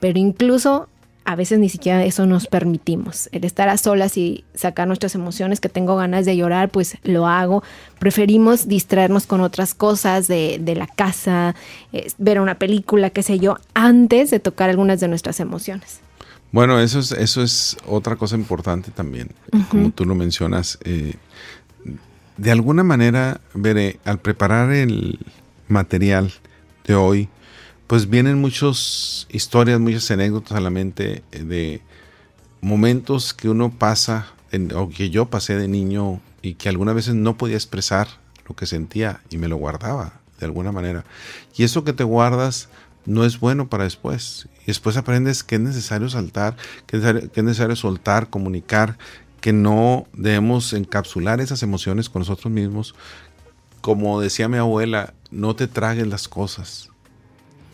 [0.00, 0.88] Pero incluso
[1.26, 3.28] a veces ni siquiera eso nos permitimos.
[3.32, 7.26] El estar a solas y sacar nuestras emociones, que tengo ganas de llorar, pues lo
[7.26, 7.64] hago.
[7.98, 11.56] Preferimos distraernos con otras cosas de, la casa,
[12.18, 16.00] ver una película, qué sé yo, antes de tocar algunas de nuestras emociones.
[16.52, 19.30] Bueno, eso es, eso es otra cosa importante también,
[19.68, 20.78] como tú lo mencionas.
[20.84, 21.14] Eh,
[22.36, 25.18] de alguna manera, veré, al preparar el
[25.66, 26.32] material
[26.86, 27.28] de hoy,
[27.86, 31.82] pues vienen muchas historias, muchas anécdotas a la mente eh, de
[32.60, 34.32] momentos que uno pasa,
[34.74, 38.08] o que yo pasé de niño y que algunas veces no podía expresar
[38.48, 41.04] lo que sentía y me lo guardaba de alguna manera.
[41.56, 42.68] Y eso que te guardas
[43.04, 44.48] no es bueno para después.
[44.62, 48.98] Y después aprendes que es necesario saltar, que es necesario, soltar, comunicar,
[49.40, 52.94] que no debemos encapsular esas emociones con nosotros mismos.
[53.80, 56.90] Como decía mi abuela, no te tragues las cosas,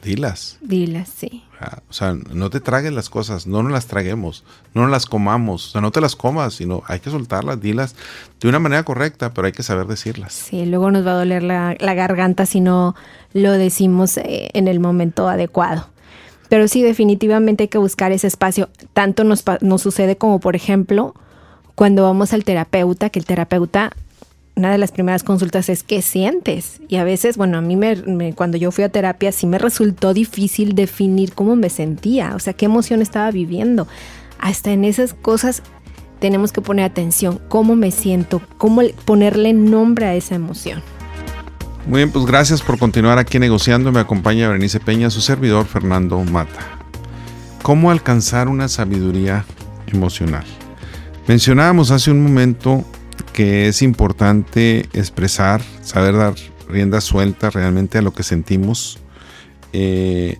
[0.03, 0.59] dilas.
[0.61, 1.45] Dilas, sí.
[1.89, 5.69] O sea, no te tragues las cosas, no nos las traguemos, no nos las comamos,
[5.69, 7.95] o sea, no te las comas, sino hay que soltarlas, dilas
[8.41, 10.33] de una manera correcta, pero hay que saber decirlas.
[10.33, 12.97] Sí, luego nos va a doler la, garganta si no
[13.33, 15.87] lo decimos eh, en el momento adecuado.
[16.49, 18.69] Pero sí, definitivamente hay que buscar ese espacio.
[18.93, 21.15] Tanto nos, nos sucede como, por ejemplo,
[21.75, 23.93] cuando vamos al terapeuta, que el terapeuta
[24.55, 26.81] una de las primeras consultas es ¿qué sientes?
[26.89, 30.13] Y a veces, bueno, a mí me, cuando yo fui a terapia sí me resultó
[30.13, 33.89] difícil definir cómo me sentía, o sea, qué emoción estaba viviendo.
[34.39, 35.63] Hasta en esas cosas
[36.21, 40.83] tenemos que poner atención, cómo me siento, cómo ponerle nombre a esa emoción.
[41.87, 43.91] Muy bien, pues gracias por continuar aquí negociando.
[43.91, 46.79] Me acompaña Berenice Peña, su servidor Fernando Mata.
[47.63, 49.45] ¿Cómo alcanzar una sabiduría
[49.89, 50.45] emocional?
[51.27, 52.85] Mencionábamos hace un momento
[53.33, 56.35] que es importante expresar, saber dar
[56.69, 58.99] rienda suelta realmente a lo que sentimos.
[59.73, 60.39] Eh,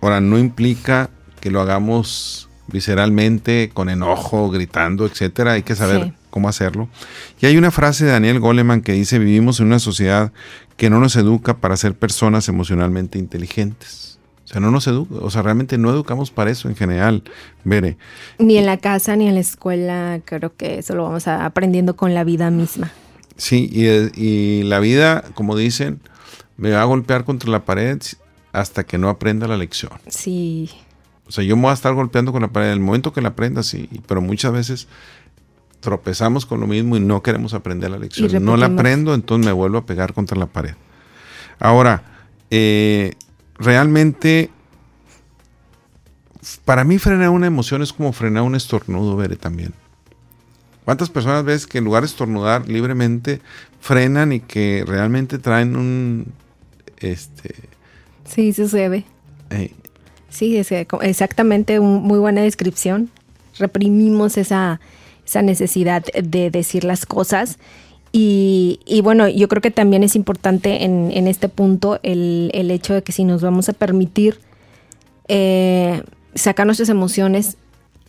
[0.00, 5.52] ahora, no implica que lo hagamos visceralmente, con enojo, gritando, etcétera.
[5.52, 6.88] Hay que saber cómo hacerlo.
[7.40, 10.32] Y hay una frase de Daniel Goleman que dice: Vivimos en una sociedad
[10.76, 14.09] que no nos educa para ser personas emocionalmente inteligentes.
[14.50, 17.22] O sea, no nos educa, o sea, realmente no educamos para eso en general,
[17.62, 17.96] Bere.
[18.40, 22.14] Ni en la casa ni en la escuela, creo que eso lo vamos aprendiendo con
[22.14, 22.90] la vida misma.
[23.36, 26.00] Sí, y, la vida, como dicen,
[26.56, 28.00] me va a golpear contra la pared
[28.50, 29.92] hasta que no aprenda la lección.
[30.08, 30.68] Sí.
[31.28, 33.20] O sea, yo me voy a estar golpeando con la pared en el momento que
[33.20, 34.88] la aprenda, sí, pero muchas veces
[35.78, 38.44] tropezamos con lo mismo y no queremos aprender la lección.
[38.44, 40.74] No la aprendo, entonces me vuelvo a pegar contra la pared.
[41.60, 42.02] Ahora,
[42.50, 43.12] eh,
[43.60, 44.50] realmente,
[46.64, 49.74] para mí frenar una emoción es como frenar un estornudo, veré también.
[50.84, 53.40] ¿Cuántas personas ves que en lugar de estornudar libremente
[53.80, 56.32] frenan y que realmente traen un...
[56.98, 57.54] Este,
[58.24, 59.04] sí, sucede.
[59.50, 59.72] Eh,
[60.30, 63.10] sí, es exactamente muy buena descripción.
[63.58, 64.80] Reprimimos esa,
[65.24, 67.58] esa necesidad de decir las cosas
[68.12, 73.12] y, bueno, yo creo que también es importante en, este punto el, hecho de que
[73.12, 74.40] si nos vamos a permitir
[75.28, 76.02] eh,
[76.34, 77.56] sacar nuestras emociones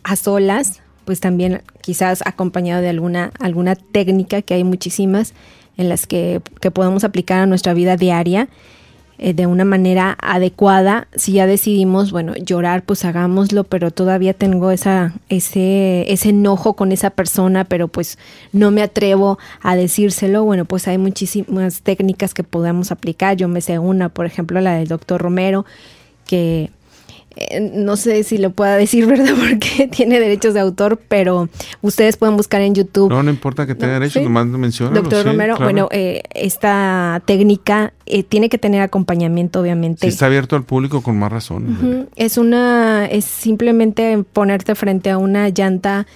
[0.02, 5.34] a solas, pues también quizás acompañado de alguna, alguna técnica, que hay muchísimas
[5.76, 8.48] en las que, que podemos aplicar a nuestra vida diaria
[9.24, 11.06] eh, de una manera adecuada.
[11.14, 16.90] Si ya decidimos, bueno, llorar, pues hagámoslo, pero todavía tengo esa, ese, ese enojo con
[16.90, 18.18] esa persona, pero pues
[18.52, 20.42] no me atrevo a decírselo.
[20.42, 23.36] Bueno, pues hay muchísimas técnicas que podemos aplicar.
[23.36, 25.66] Yo me sé una, por ejemplo, la del doctor Romero,
[26.26, 26.72] que
[27.36, 29.34] eh, no sé si lo pueda decir, ¿verdad?
[29.38, 31.48] Porque tiene derechos de autor, pero
[31.80, 33.10] ustedes pueden buscar en YouTube.
[33.10, 34.92] No, no importa que tenga derechos, nomás menciona.
[34.92, 40.06] Doctor Romero, bueno, eh, esta técnica eh, tiene que tener acompañamiento, obviamente.
[40.06, 42.08] Si está abierto al público, con más razón.
[42.16, 46.06] Es una, es simplemente ponerte frente a una llanta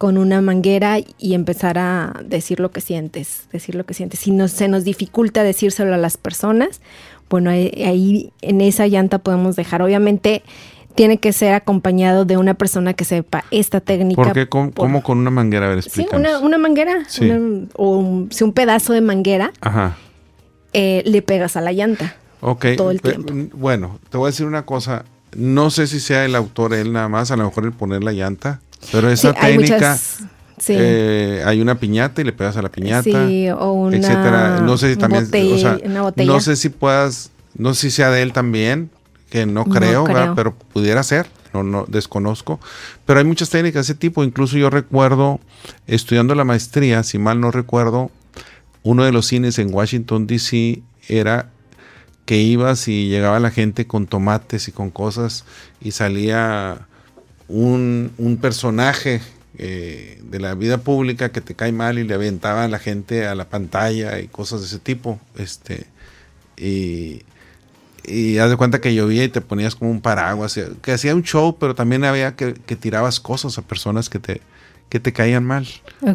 [0.00, 4.20] con una manguera y empezar a decir lo que sientes, decir lo que sientes.
[4.20, 6.80] Si no, se nos dificulta decírselo a las personas,
[7.30, 9.80] bueno, ahí en esa llanta podemos dejar.
[9.82, 10.42] Obviamente
[10.96, 14.22] tiene que ser acompañado de una persona que sepa esta técnica.
[14.22, 14.48] ¿Por qué?
[14.48, 15.66] ¿Cómo, con una manguera?
[15.66, 17.04] A ver, Sí, una, manguera.
[17.76, 19.52] o un, si un pedazo de manguera
[20.72, 22.16] eh, le pegas a la llanta.
[22.40, 22.66] Ok.
[22.76, 23.32] Todo el tiempo.
[23.56, 25.04] Bueno, te voy a decir una cosa.
[25.36, 28.12] No sé si sea el autor él nada más, a lo mejor el poner la
[28.12, 29.96] llanta, pero esa técnica...
[30.68, 34.60] Eh, hay una piñata y le pegas a la piñata, sí, o una etcétera.
[34.60, 35.28] No sé si también,
[36.26, 38.90] no sé si puedas, no sé si sea de él también,
[39.30, 42.60] que no creo, pero pudiera ser, no, no desconozco.
[43.06, 44.24] Pero hay muchas técnicas de ese tipo.
[44.24, 45.40] Incluso yo recuerdo
[45.86, 48.10] estudiando la maestría, si mal no recuerdo,
[48.82, 50.82] uno de los cines en Washington D.C.
[51.08, 51.50] era
[52.24, 55.44] que ibas y llegaba la gente con tomates y con cosas
[55.80, 56.86] y salía
[57.48, 59.20] un, un personaje
[59.58, 63.26] eh, de la vida pública que te cae mal y le aventaba a la gente
[63.26, 65.20] a la pantalla y cosas de ese tipo.
[65.36, 65.86] Este,
[66.56, 67.22] y,
[68.04, 71.22] y haz de cuenta que llovía y te ponías como un paraguas, que hacía un
[71.22, 74.40] show, pero también había que, que tirabas cosas a personas que te,
[74.90, 75.66] que te caían mal.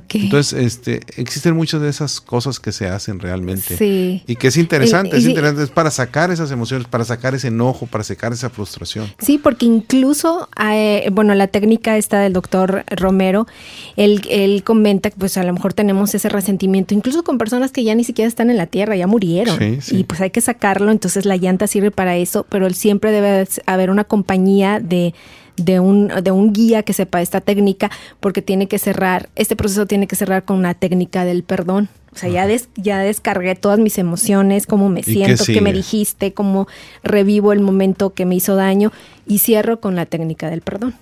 [0.10, 3.78] Entonces, este, existen muchas de esas cosas que se hacen realmente.
[3.78, 4.22] Sí.
[4.28, 7.88] Y que es interesante, es interesante, es para sacar esas emociones, para sacar ese enojo,
[7.88, 9.08] para sacar esa frustración.
[9.20, 13.48] Sí, porque incluso, eh, bueno, la técnica esta del doctor Romero,
[13.96, 17.86] él, él comenta que pues a lo mejor tenemos ese resentimiento, incluso con personas que
[17.86, 19.58] ya ni siquiera están en la tierra, ya murieron.
[19.90, 23.90] Y pues hay que sacarlo, entonces la llanta sirve para eso, pero siempre debe haber
[23.90, 25.14] una compañía de
[25.58, 29.86] de un, de un guía que sepa esta técnica, porque tiene que cerrar, este proceso
[29.86, 31.90] tiene que cerrar con una técnica del perdón.
[32.14, 36.66] O sea, ya, ya descargué todas mis emociones, cómo me siento, qué, me dijiste, cómo
[37.04, 38.94] revivo el momento que me hizo daño
[39.28, 40.96] y cierro con la técnica del perdón.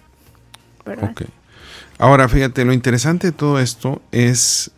[1.99, 4.71] Ahora, fíjate, lo interesante de todo esto es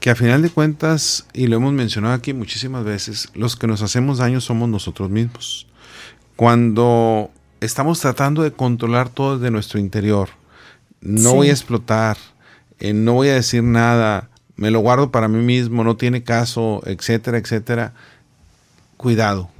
[0.00, 3.82] que a final de cuentas, y lo hemos mencionado aquí muchísimas veces, los que nos
[3.82, 5.68] hacemos daño somos nosotros mismos.
[6.34, 10.30] Cuando estamos tratando de controlar todo de nuestro interior,
[11.00, 12.16] no voy a explotar,
[12.78, 16.82] eh, no voy a decir nada, me lo guardo para mí mismo, no tiene caso,
[16.84, 17.94] etcétera, etcétera,
[18.96, 19.50] cuidado,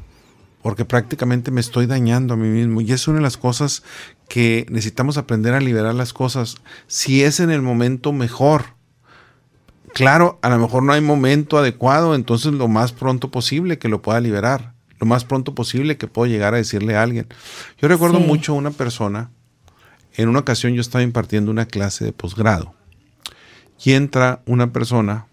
[0.63, 2.83] porque prácticamente me estoy dañando a mí mismo.
[2.83, 3.83] Y es una de las cosas
[4.29, 6.57] que necesitamos aprender a liberar las cosas.
[6.87, 8.79] Si es en el momento mejor.
[9.95, 14.03] Claro, a lo mejor no hay momento adecuado, entonces lo más pronto posible que lo
[14.03, 14.75] pueda liberar.
[15.01, 17.27] Lo más pronto posible que puedo llegar a decirle a alguien.
[17.81, 19.31] Yo recuerdo mucho a una persona,
[20.15, 22.75] en una ocasión yo estaba impartiendo una clase de posgrado
[23.83, 25.27] y entra una persona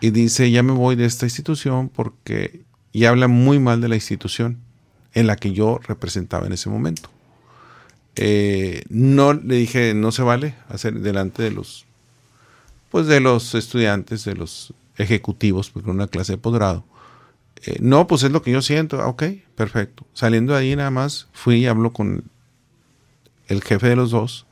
[0.00, 2.60] y dice, ya me voy de esta institución porque,
[2.92, 4.58] y habla muy mal de la institución
[5.14, 7.08] en la que yo representaba en ese momento.
[8.16, 11.86] Eh, no le dije, no se vale hacer delante de los,
[12.90, 16.84] pues de los estudiantes, de los ejecutivos, porque una clase de posgrado.
[17.66, 19.00] Eh, no, pues es lo que yo siento.
[19.00, 19.24] Ah, ok,
[19.54, 20.06] perfecto.
[20.12, 22.24] Saliendo de ahí nada más, fui y hablo con
[23.48, 24.46] el jefe de los dos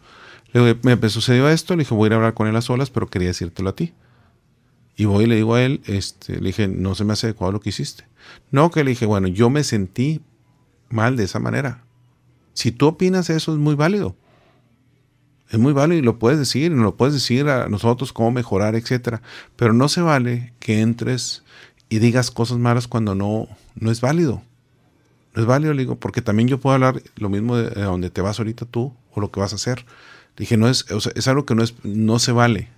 [0.52, 2.90] le me sucedió esto, le dije, voy a ir a hablar con él a solas,
[2.90, 3.94] pero quería decírtelo a ti.
[4.96, 7.52] Y voy y le digo a él, este, le dije, no se me hace adecuado
[7.52, 8.04] lo que hiciste.
[8.50, 10.20] No, que le dije, bueno, yo me sentí
[10.90, 11.84] mal de esa manera.
[12.52, 14.14] Si tú opinas eso es muy válido.
[15.48, 18.30] Es muy válido y lo puedes decir, y nos lo puedes decir a nosotros cómo
[18.30, 19.22] mejorar, etcétera.
[19.56, 21.41] Pero no se vale que entres
[21.92, 24.40] y digas cosas malas cuando no, no es válido.
[25.34, 28.22] No es válido, le digo, porque también yo puedo hablar lo mismo de donde te
[28.22, 29.84] vas ahorita tú o lo que vas a hacer.
[30.38, 32.70] Dije, no es, es algo que no, es, no se vale.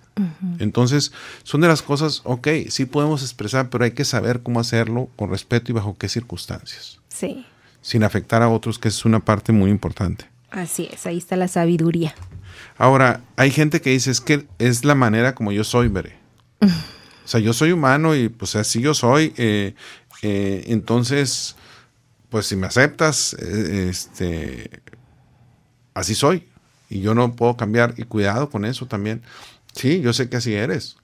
[0.59, 5.07] Entonces, son de las cosas, ok, sí podemos expresar, pero hay que saber cómo hacerlo
[5.15, 6.99] con respeto y bajo qué circunstancias.
[7.07, 7.45] Sí.
[7.81, 10.25] Sin afectar a otros, que es una parte muy importante.
[10.51, 12.13] Así es, ahí está la sabiduría.
[12.77, 16.17] Ahora, hay gente que dice, es que es la manera como yo soy, veré.
[17.25, 19.33] o sea, yo soy humano y pues así yo soy.
[19.35, 19.73] Eh,
[20.21, 21.55] eh, entonces,
[22.29, 24.69] pues si me aceptas, eh, este,
[25.95, 26.43] así soy
[26.87, 27.95] y yo no puedo cambiar.
[27.97, 29.23] Y cuidado con eso también.
[29.73, 30.97] Sí, yo sé que así eres,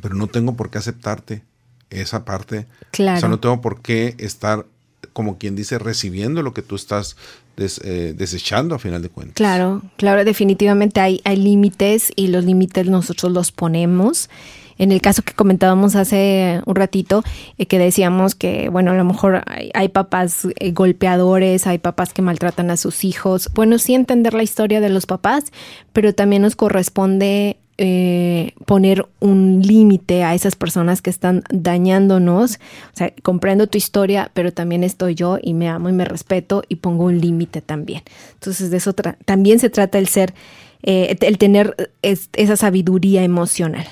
[0.00, 1.42] pero no tengo por qué aceptarte
[1.90, 2.66] esa parte.
[2.92, 3.18] Claro.
[3.18, 4.66] O sea, no tengo por qué estar,
[5.12, 7.16] como quien dice, recibiendo lo que tú estás
[7.56, 9.34] eh, desechando a final de cuentas.
[9.34, 14.30] Claro, claro, definitivamente hay, hay límites y los límites nosotros los ponemos
[14.78, 17.22] en el caso que comentábamos hace un ratito,
[17.58, 19.42] eh, que decíamos que, bueno, a lo mejor
[19.74, 23.50] hay, papás eh, golpeadores, hay papás que maltratan a sus hijos.
[23.54, 25.52] Bueno, sí entender la historia de los papás,
[25.92, 32.54] pero también nos corresponde eh, poner un límite a esas personas que están dañándonos.
[32.94, 36.62] O sea, comprendo tu historia, pero también estoy yo y me amo y me respeto
[36.68, 38.02] y pongo un límite también.
[38.34, 40.34] Entonces, de eso también se trata el ser,
[40.82, 43.86] el tener esa sabiduría emocional.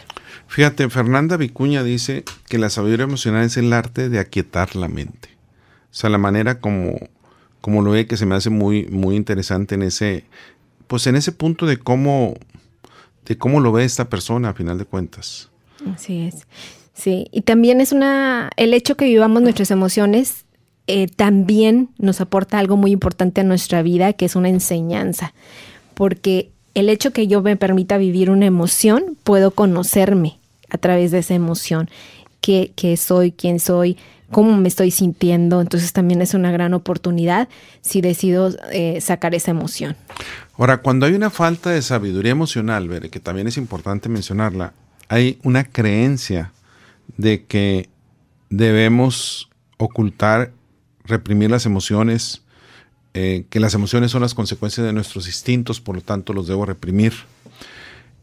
[0.49, 5.31] Fíjate, Fernanda Vicuña dice que la sabiduría emocional es el arte de aquietar la mente.
[5.91, 6.97] O sea, la manera como,
[7.61, 10.25] como lo ve que se me hace muy, muy interesante en ese,
[10.87, 12.35] pues en ese punto de cómo,
[13.25, 15.51] de cómo lo ve esta persona a final de cuentas.
[15.93, 16.47] Así es.
[16.95, 20.47] Sí, y también es una, el hecho que vivamos nuestras emociones
[20.87, 25.35] eh, también nos aporta algo muy importante a nuestra vida, que es una enseñanza,
[25.95, 31.21] porque el hecho que yo me permita vivir una emoción, puedo conocerme a través de
[31.21, 31.89] esa emoción,
[32.43, 33.97] qué, soy, quién soy,
[34.31, 35.63] cómo me estoy sintiendo.
[35.63, 37.49] Entonces también es una gran oportunidad
[37.81, 39.97] si decido eh, sacar esa emoción.
[40.59, 44.75] Ahora, cuando hay una falta de sabiduría emocional, que también es importante mencionarla,
[45.09, 46.53] hay una creencia
[47.17, 47.89] de que
[48.51, 50.53] debemos ocultar,
[51.05, 52.43] reprimir las emociones,
[53.19, 56.67] eh, que las emociones son las consecuencias de nuestros instintos, por lo tanto los debo
[56.67, 57.15] reprimir.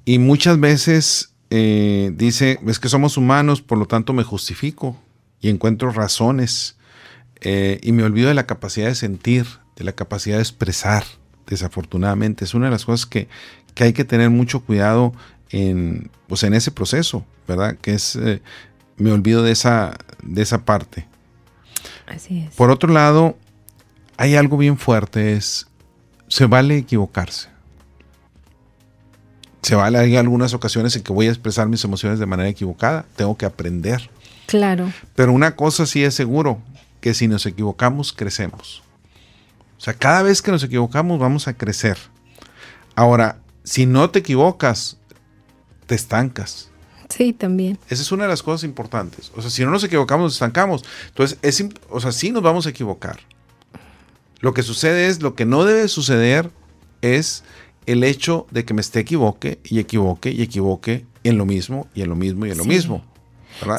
[0.06, 4.96] Y muchas veces eh, dice, es que somos humanos, por lo tanto me justifico
[5.42, 6.78] y encuentro razones
[7.42, 11.04] eh, y me olvido de la capacidad de sentir, de la capacidad de expresar,
[11.48, 12.46] desafortunadamente.
[12.46, 13.28] Es una de las cosas que,
[13.78, 15.12] hay que tener mucho cuidado
[15.50, 17.80] en, pues en ese proceso, ¿verdad?
[17.82, 18.16] Que es,
[18.98, 21.08] me olvido de esa, de esa parte.
[22.06, 22.54] Así es.
[22.54, 23.40] Por otro lado,
[24.18, 25.68] hay algo bien fuerte, es,
[26.28, 27.50] se vale equivocarse.
[29.62, 33.06] Se vale, hay algunas ocasiones en que voy a expresar mis emociones de manera equivocada,
[33.16, 34.10] tengo que aprender.
[34.46, 34.92] Claro.
[35.16, 36.62] Pero una cosa sí es seguro,
[37.00, 38.84] que si nos equivocamos, crecemos.
[39.78, 41.98] O sea, cada vez que nos equivocamos vamos a crecer.
[42.96, 44.98] Ahora, si no te equivocas,
[45.86, 46.70] te estancas.
[47.10, 47.78] Sí, también.
[47.90, 49.32] Esa es una de las cosas importantes.
[49.36, 50.84] O sea, si no nos equivocamos, nos estancamos.
[51.10, 53.20] Entonces, es, o sea, sí nos vamos a equivocar.
[54.44, 56.52] Lo que sucede es, lo que no debe suceder
[57.02, 57.46] es
[57.86, 62.02] el hecho de que me esté equivoque y equivoque y equivoque en lo mismo y
[62.02, 63.06] en lo mismo y en lo mismo.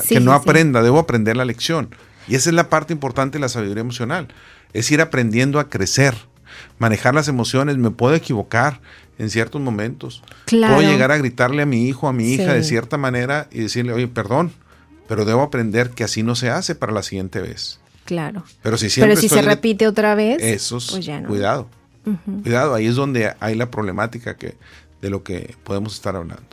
[0.09, 1.95] que no aprenda, debo aprender la lección.
[2.29, 4.29] Y esa es la parte importante de la sabiduría emocional.
[4.73, 6.15] Es ir aprendiendo a crecer,
[6.79, 7.77] manejar las emociones.
[7.77, 8.81] Me puedo equivocar
[9.19, 10.23] en ciertos momentos.
[10.49, 13.93] Puedo llegar a gritarle a mi hijo, a mi hija de cierta manera y decirle,
[13.93, 14.51] oye, perdón,
[15.09, 17.81] pero debo aprender que así no se hace para la siguiente vez.
[18.05, 18.45] Claro.
[18.63, 21.69] Pero si, siempre si se repite otra vez, eso pues cuidado.
[22.43, 24.57] Cuidado, ahí es donde hay la problemática que,
[25.01, 26.45] de lo que podemos estar hablando.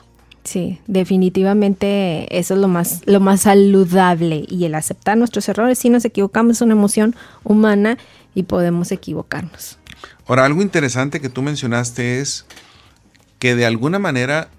[0.44, 5.78] Sí, definitivamente eso es lo más, lo más saludable y el aceptar nuestros errores.
[5.78, 7.98] Si nos equivocamos es una emoción humana
[8.34, 9.78] y podemos equivocarnos.
[10.26, 12.46] Ahora, algo interesante que tú mencionaste es
[13.38, 14.50] que de alguna manera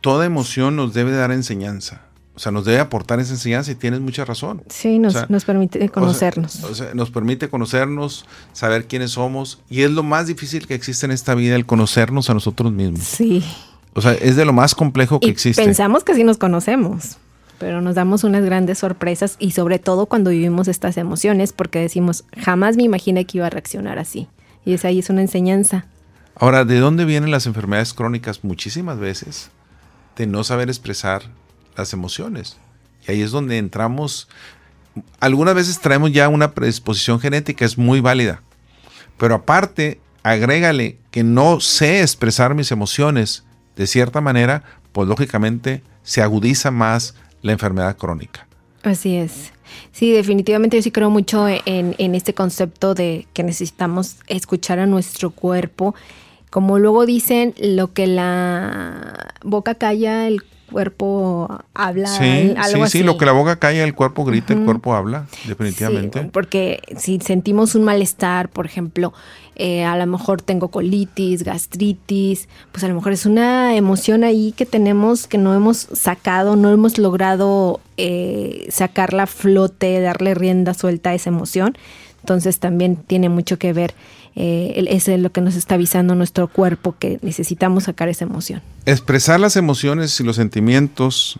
[0.00, 2.02] toda emoción nos debe dar enseñanza.
[2.38, 4.62] O sea, nos debe aportar esa enseñanza y tienes mucha razón.
[4.68, 6.62] Sí, nos, nos permite conocernos.
[6.62, 9.58] O sea, nos permite conocernos, saber quiénes somos.
[9.68, 13.00] Y es lo más difícil que existe en esta vida, el conocernos a nosotros mismos.
[13.02, 13.42] Sí.
[13.92, 15.64] O sea, es de lo más complejo que y existe.
[15.64, 17.16] Pensamos que sí nos conocemos,
[17.58, 22.22] pero nos damos unas grandes sorpresas y sobre todo cuando vivimos estas emociones porque decimos,
[22.36, 24.28] jamás me imaginé que iba a reaccionar así.
[24.64, 25.86] Y es ahí es una enseñanza.
[26.36, 28.44] Ahora, ¿de dónde vienen las enfermedades crónicas?
[28.44, 29.50] Muchísimas veces
[30.16, 31.22] de no saber expresar
[31.78, 32.56] las emociones.
[33.06, 34.28] Y ahí es donde entramos.
[35.20, 38.42] Algunas veces traemos ya una predisposición genética, es muy válida.
[39.16, 43.44] Pero aparte, agrégale que no sé expresar mis emociones
[43.76, 48.46] de cierta manera, pues lógicamente se agudiza más la enfermedad crónica.
[48.82, 49.52] Así es.
[49.92, 54.86] Sí, definitivamente yo sí creo mucho en, en, este concepto de que necesitamos escuchar a
[54.86, 55.94] nuestro cuerpo.
[56.50, 62.08] Como luego dicen, lo que la boca calla, el cuerpo habla.
[62.08, 66.24] Sí, sí, sí, lo que la boca calla, el cuerpo grita, el cuerpo habla, definitivamente.
[66.32, 69.12] porque si sentimos un malestar, por ejemplo,
[69.56, 74.52] eh, a lo mejor tengo colitis, gastritis, pues a lo mejor es una emoción ahí
[74.52, 80.74] que tenemos, que no hemos sacado, no hemos logrado eh, sacarla a flote, darle rienda
[80.74, 81.76] suelta a esa emoción.
[82.20, 83.94] Entonces también tiene mucho que ver
[84.36, 88.62] eh, es lo que nos está avisando nuestro cuerpo que necesitamos sacar esa emoción.
[88.86, 91.38] Expresar las emociones y los sentimientos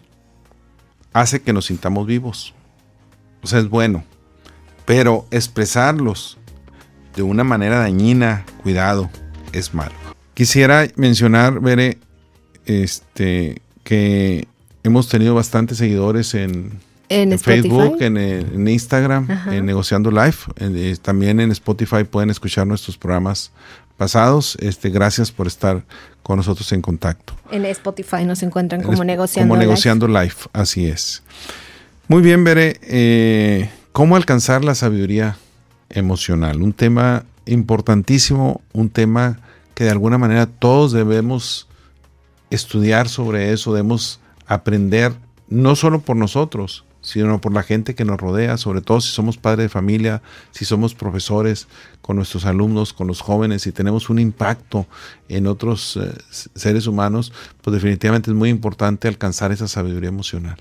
[1.13, 2.55] hace que nos sintamos vivos.
[3.43, 4.05] O sea, es bueno.
[4.85, 6.39] Pero expresarlos
[7.15, 9.11] de una manera dañina, cuidado,
[9.53, 9.95] es malo.
[10.35, 11.99] Quisiera mencionar, Bere,
[12.65, 14.47] este, que
[14.83, 16.79] hemos tenido bastantes seguidores en,
[17.09, 20.37] en, Facebook, en, Instagram, en Negociando Live.
[20.57, 23.51] Eh, también en Spotify pueden escuchar nuestros programas
[23.97, 24.57] pasados.
[24.61, 25.83] Este, gracias por estar
[26.23, 27.35] con nosotros en contacto.
[27.51, 31.23] En Spotify nos encuentran como Negociando Como Negociando Live, así es.
[32.07, 32.79] Muy bien, Bere.
[32.83, 35.37] Eh, ¿Cómo alcanzar la sabiduría
[35.91, 36.63] emocional?
[36.63, 39.41] Un tema importantísimo, un tema
[39.75, 41.69] que de alguna manera todos debemos
[42.51, 45.13] estudiar sobre eso, debemos aprender
[45.49, 49.39] no solo por nosotros, sino por la gente que nos rodea, sobre todo si somos
[49.39, 51.67] padres de familia, si somos profesores,
[52.03, 54.87] con nuestros alumnos, con los jóvenes, si tenemos un impacto
[55.31, 56.13] en otros eh,
[56.55, 57.33] seres humanos,
[57.63, 60.59] pues definitivamente es muy importante alcanzar esa sabiduría emocional.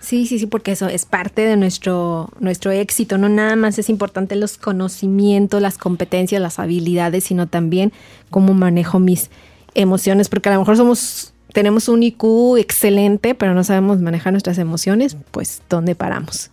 [0.00, 3.18] Sí, sí, sí, porque eso es parte de nuestro, nuestro éxito.
[3.18, 7.92] No nada más es importante los conocimientos, las competencias, las habilidades, sino también
[8.30, 9.30] cómo manejo mis
[9.74, 14.58] emociones, porque a lo mejor somos tenemos un IQ excelente, pero no sabemos manejar nuestras
[14.58, 16.50] emociones, pues ¿dónde paramos?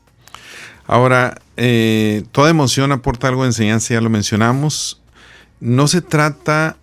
[0.87, 5.01] Ahora, eh, toda emoción aporta algo de enseñanza, ya lo mencionamos.
[5.59, 6.77] No se trata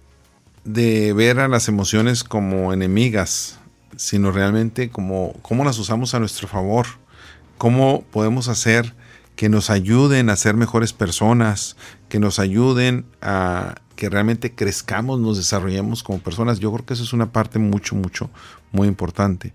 [0.64, 3.58] de ver a las emociones como enemigas,
[3.96, 6.86] sino realmente como cómo las usamos a nuestro favor,
[7.58, 8.94] cómo podemos hacer
[9.36, 11.76] que nos ayuden a ser mejores personas,
[12.08, 16.60] que nos ayuden a que realmente crezcamos, nos desarrollemos como personas.
[16.60, 18.30] Yo creo que eso es una parte mucho, mucho,
[18.70, 19.52] muy importante.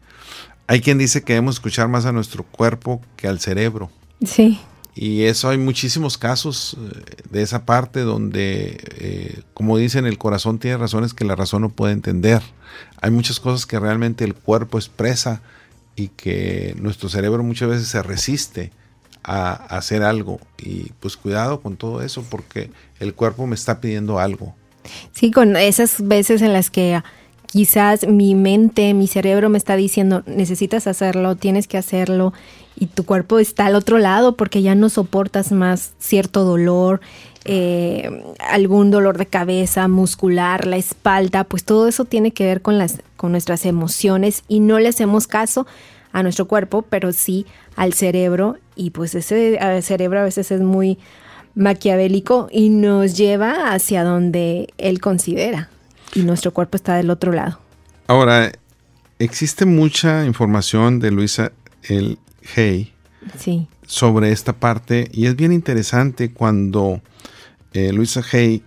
[0.68, 3.90] Hay quien dice que debemos escuchar más a nuestro cuerpo que al cerebro.
[4.26, 4.60] Sí.
[4.94, 10.60] Y eso hay muchísimos casos eh, de esa parte donde, eh, como dicen, el corazón
[10.60, 12.42] tiene razones que la razón no puede entender.
[13.02, 15.42] Hay muchas cosas que realmente el cuerpo expresa
[15.96, 18.72] y que nuestro cerebro muchas veces se resiste
[19.24, 20.40] a hacer algo.
[20.58, 24.56] Y pues cuidado con todo eso porque el cuerpo me está pidiendo algo.
[25.12, 27.02] Sí, con esas veces en las que
[27.46, 32.34] quizás mi mente, mi cerebro me está diciendo, necesitas hacerlo, tienes que hacerlo,
[32.76, 37.02] y tu cuerpo está al otro lado porque ya no soportas más cierto dolor,
[37.44, 42.78] eh, algún dolor de cabeza, muscular, la espalda, pues todo eso tiene que ver con,
[42.78, 45.68] las, con nuestras emociones y no le hacemos caso
[46.14, 47.46] a nuestro cuerpo, pero sí
[47.76, 50.98] al cerebro y pues ese cerebro a veces es muy
[51.56, 55.70] maquiavélico y nos lleva hacia donde él considera
[56.14, 57.60] y nuestro cuerpo está del otro lado.
[58.08, 58.52] Ahora,
[59.20, 61.52] existe mucha información de Luisa
[61.84, 62.18] el
[62.56, 62.94] Hey
[63.38, 63.68] sí.
[63.86, 67.02] sobre esta parte y es bien interesante cuando
[67.74, 68.64] eh, Luisa Hay,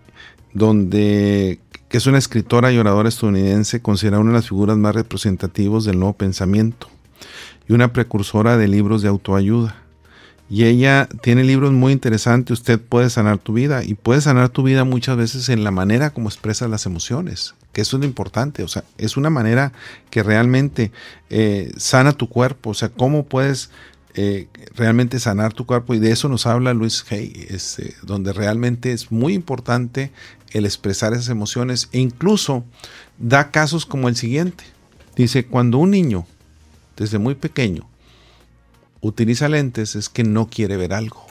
[0.52, 5.84] donde que es una escritora y oradora estadounidense, considerada una de las figuras más representativas
[5.84, 6.88] del nuevo pensamiento
[7.68, 9.76] y una precursora de libros de autoayuda.
[10.50, 14.62] Y ella tiene libros muy interesantes, usted puede sanar tu vida y puede sanar tu
[14.62, 18.62] vida muchas veces en la manera como expresas las emociones, que eso es lo importante,
[18.62, 19.72] o sea, es una manera
[20.10, 20.92] que realmente
[21.30, 23.70] eh, sana tu cuerpo, o sea, cómo puedes
[24.16, 28.92] eh, realmente sanar tu cuerpo y de eso nos habla Luis Hay, este, donde realmente
[28.92, 30.12] es muy importante
[30.52, 32.64] el expresar esas emociones e incluso
[33.18, 34.62] da casos como el siguiente.
[35.16, 36.26] Dice, cuando un niño
[36.96, 37.88] desde muy pequeño
[39.00, 41.24] utiliza lentes es que no quiere ver algo.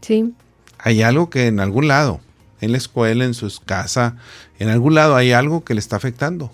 [0.00, 0.34] Sí.
[0.78, 2.20] Hay algo que en algún lado,
[2.60, 4.16] en la escuela, en su casa,
[4.58, 6.50] en algún lado hay algo que le está afectando.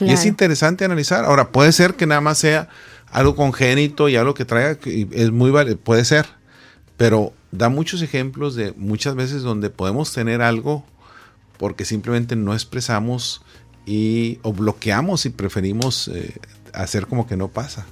[0.00, 1.24] Y es interesante analizar.
[1.24, 2.68] Ahora, puede ser que nada más sea
[3.10, 6.26] algo congénito y algo que traiga, es muy puede ser,
[6.96, 10.84] pero da muchos ejemplos de muchas veces donde podemos tener algo
[11.56, 13.42] porque simplemente no expresamos
[13.88, 16.34] y o bloqueamos y preferimos eh,
[16.74, 17.86] hacer como que no pasa.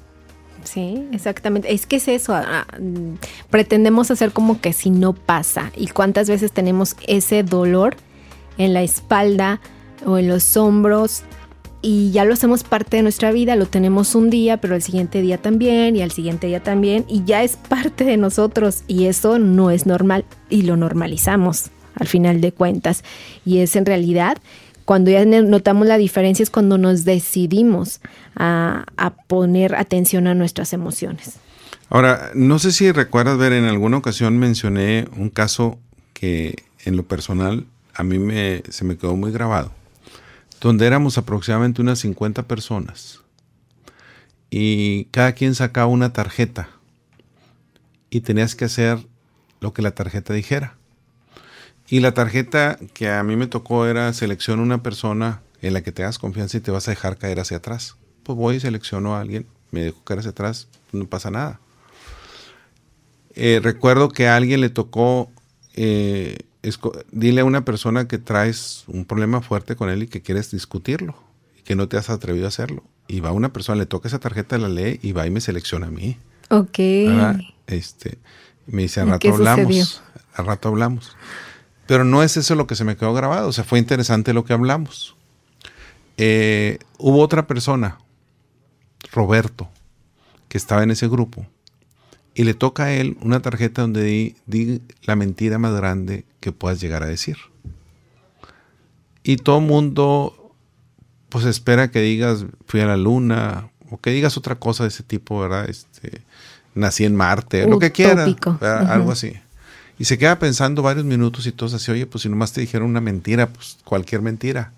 [0.62, 1.72] Sí, exactamente.
[1.72, 2.34] Es que es eso.
[2.34, 3.14] Ah, mm,
[3.48, 5.72] pretendemos hacer como que si no pasa.
[5.74, 7.96] ¿Y cuántas veces tenemos ese dolor
[8.58, 9.60] en la espalda
[10.04, 11.22] o en los hombros?
[11.80, 15.22] Y ya lo hacemos parte de nuestra vida, lo tenemos un día, pero el siguiente
[15.22, 18.82] día también, y al siguiente día también, y ya es parte de nosotros.
[18.86, 23.02] Y eso no es normal y lo normalizamos al final de cuentas.
[23.44, 24.36] Y es en realidad
[24.86, 28.00] cuando ya notamos la diferencia es cuando nos decidimos
[28.36, 28.86] a,
[29.26, 31.34] poner atención a nuestras emociones.
[31.90, 35.78] Ahora, no sé si recuerdas ver, en alguna ocasión mencioné un caso
[36.14, 39.72] que en lo personal a mí me, se me quedó muy grabado,
[40.60, 43.20] donde éramos aproximadamente unas 50 personas
[44.50, 46.68] y cada quien sacaba una tarjeta
[48.08, 48.98] y tenías que hacer
[49.60, 50.76] lo que la tarjeta dijera.
[51.88, 55.92] Y la tarjeta que a mí me tocó era selecciona una persona en la que
[55.92, 57.96] te das confianza y te vas a dejar caer hacia atrás.
[58.22, 61.60] Pues voy y selecciono a alguien, me dejo caer hacia atrás, no pasa nada.
[63.34, 65.30] Eh, recuerdo que a alguien le tocó
[65.74, 66.38] eh,
[67.12, 71.14] dile a una persona que traes un problema fuerte con él y que quieres discutirlo
[71.58, 72.82] y que no te has atrevido a hacerlo.
[73.08, 75.86] Y va una persona, le toca esa tarjeta, la lee y va y me selecciona
[75.86, 76.18] a mí.
[76.50, 76.78] Ok.
[77.66, 78.18] Este,
[78.66, 80.02] me dice, al rato hablamos.
[80.34, 81.16] Al rato hablamos.
[81.86, 83.48] Pero no es eso lo que se me quedó grabado.
[83.48, 85.16] O sea, fue interesante lo que hablamos.
[86.16, 87.98] Eh, hubo otra persona,
[89.12, 89.68] Roberto,
[90.48, 91.46] que estaba en ese grupo.
[92.34, 96.52] Y le toca a él una tarjeta donde di, di la mentira más grande que
[96.52, 97.36] puedas llegar a decir.
[99.22, 100.54] Y todo el mundo,
[101.28, 105.02] pues espera que digas, fui a la luna, o que digas otra cosa de ese
[105.02, 105.68] tipo, ¿verdad?
[105.68, 106.22] Este,
[106.74, 108.36] nací en Marte, lo que quieras.
[108.60, 109.32] Algo así.
[109.98, 112.88] Y se queda pensando varios minutos y todos así, oye, pues si nomás te dijeron
[112.88, 114.72] una mentira, pues cualquier mentira.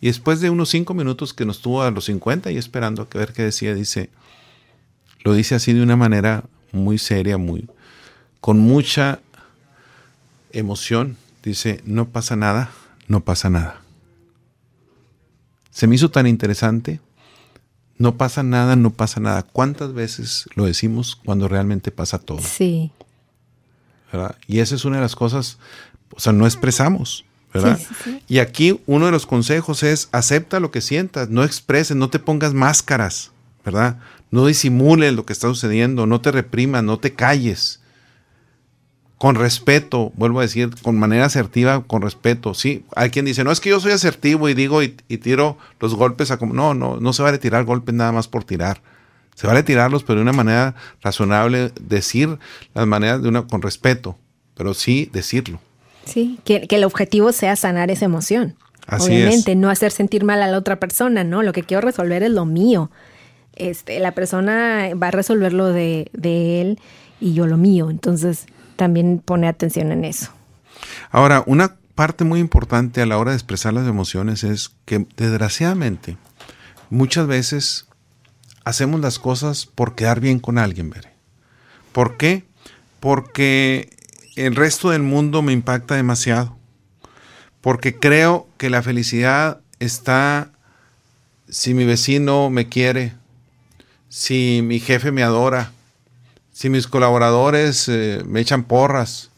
[0.00, 3.18] Y después de unos cinco minutos que nos tuvo a los 50 y esperando a
[3.18, 4.10] ver qué decía, dice,
[5.24, 7.68] lo dice así de una manera muy seria, muy,
[8.40, 9.20] con mucha
[10.52, 11.16] emoción.
[11.42, 12.70] Dice, no pasa nada,
[13.08, 13.82] no pasa nada.
[15.70, 17.00] Se me hizo tan interesante.
[17.98, 19.42] No pasa nada, no pasa nada.
[19.42, 22.40] ¿Cuántas veces lo decimos cuando realmente pasa todo?
[22.40, 22.90] Sí.
[24.46, 25.58] Y esa es una de las cosas,
[26.14, 27.78] o sea, no expresamos, ¿verdad?
[28.28, 32.18] Y aquí uno de los consejos es acepta lo que sientas, no expreses, no te
[32.18, 33.30] pongas máscaras,
[33.64, 33.98] ¿verdad?
[34.30, 37.80] No disimules lo que está sucediendo, no te reprimas, no te calles.
[39.18, 42.54] Con respeto, vuelvo a decir, con manera asertiva, con respeto.
[42.54, 45.94] Sí, hay quien dice, no es que yo soy asertivo y digo y, tiro los
[45.94, 46.54] golpes a como.
[46.54, 48.82] No, no, no se vale tirar golpes nada más por tirar.
[49.34, 52.38] Se vale tirarlos, pero de una manera razonable, decir
[52.74, 54.18] las maneras de una con respeto,
[54.54, 55.60] pero sí decirlo.
[56.04, 58.56] Sí, que, el objetivo sea sanar esa emoción.
[58.88, 61.42] Obviamente, no hacer sentir mal a la otra persona, ¿no?
[61.42, 62.90] Lo que quiero resolver es lo mío.
[63.54, 66.80] Este, la persona va a resolver lo de, de él
[67.20, 67.90] y yo lo mío.
[67.90, 70.32] Entonces, también pone atención en eso.
[71.10, 76.16] Ahora, una parte muy importante a la hora de expresar las emociones es que desgraciadamente
[76.90, 77.86] muchas veces
[78.64, 81.12] hacemos las cosas por quedar bien con alguien, Bere.
[81.92, 82.44] ¿Por qué?
[83.00, 83.90] Porque
[84.36, 86.56] el resto del mundo me impacta demasiado.
[87.60, 90.52] Porque creo que la felicidad está
[91.48, 93.14] si mi vecino me quiere,
[94.08, 95.72] si mi jefe me adora,
[96.52, 99.30] si mis colaboradores eh, me echan porras,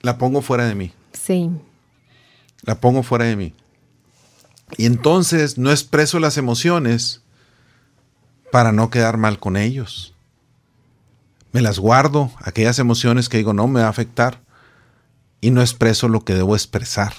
[0.00, 0.92] la pongo fuera de mí.
[1.12, 1.50] Sí.
[2.62, 3.54] La pongo fuera de mí.
[4.76, 7.21] Y entonces no expreso las emociones
[8.52, 10.14] para no quedar mal con ellos.
[11.50, 14.38] Me las guardo, aquellas emociones que digo no me va a afectar,
[15.40, 17.12] y no expreso lo que debo expresar.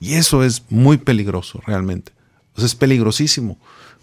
[0.00, 2.10] Y eso es muy peligroso realmente.
[2.56, 3.56] es peligrosísimo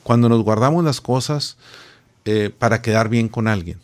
[0.03, 1.57] cuando nos guardamos las cosas
[2.23, 3.83] eh, para quedar bien con alguien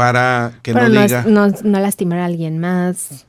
[0.00, 1.24] para que no, diga.
[1.24, 1.46] No,
[1.78, 3.26] lastimar a alguien más.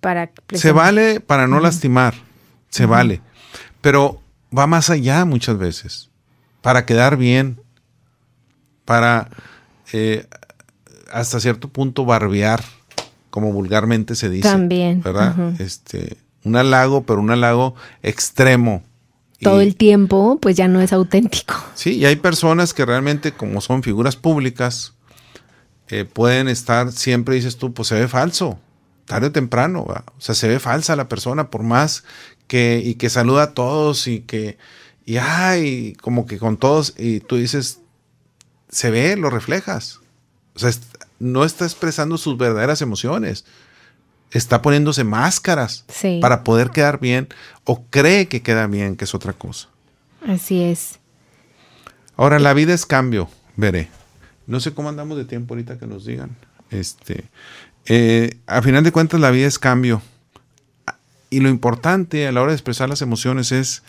[0.00, 2.14] Para se vale para no lastimar,
[2.70, 3.20] se vale.
[3.82, 4.22] Pero
[4.56, 6.08] va más allá muchas veces.
[6.62, 7.60] Para quedar bien,
[8.84, 9.30] para
[9.92, 10.26] eh,
[11.12, 12.62] hasta cierto punto barbear,
[13.30, 14.48] como vulgarmente se dice.
[14.48, 15.02] También.
[15.02, 15.60] ¿Verdad?
[15.60, 18.82] Este, un halago, pero un halago extremo.
[19.40, 21.54] Todo el tiempo, pues ya no es auténtico.
[21.74, 24.94] Sí, y hay personas que realmente, como son figuras públicas,
[25.88, 28.58] eh, pueden estar siempre, dices tú, pues se ve falso,
[29.04, 32.04] tarde o temprano, o sea, se ve falsa la persona, por más
[32.46, 34.56] que, y que saluda a todos y que,
[35.04, 37.80] y ay, como que con todos, y tú dices,
[38.74, 40.00] se ve, lo reflejas.
[40.56, 40.70] O sea,
[41.20, 43.44] no está expresando sus verdaderas emociones.
[44.32, 45.84] Está poniéndose máscaras
[46.20, 47.28] para poder quedar bien
[47.62, 49.68] o cree que queda bien, que es otra cosa.
[50.26, 50.98] Así es.
[52.16, 53.90] Ahora, la vida es cambio, veré.
[54.48, 56.36] No sé cómo andamos de tiempo ahorita que nos digan.
[56.70, 57.24] Este,
[57.86, 60.02] eh, a final de cuentas, la vida es cambio.
[61.30, 63.84] Y lo importante a la hora de expresar las emociones es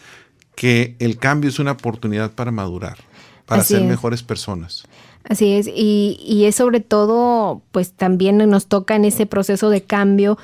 [0.56, 2.98] que el cambio es una oportunidad para madurar,
[3.46, 4.84] para ser mejores personas.
[5.28, 9.82] Así es, y, y, es sobre todo, pues también nos toca en ese proceso de
[9.82, 10.38] cambio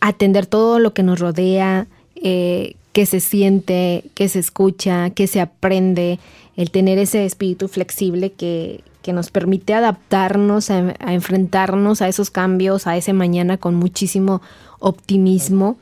[0.00, 1.86] atender todo lo que nos rodea,
[2.16, 6.18] eh, que se siente, que se escucha, que se aprende,
[6.56, 12.86] el tener ese espíritu flexible que, que nos permite adaptarnos, a, enfrentarnos a esos cambios,
[12.86, 14.42] a ese mañana con muchísimo
[14.78, 15.76] optimismo.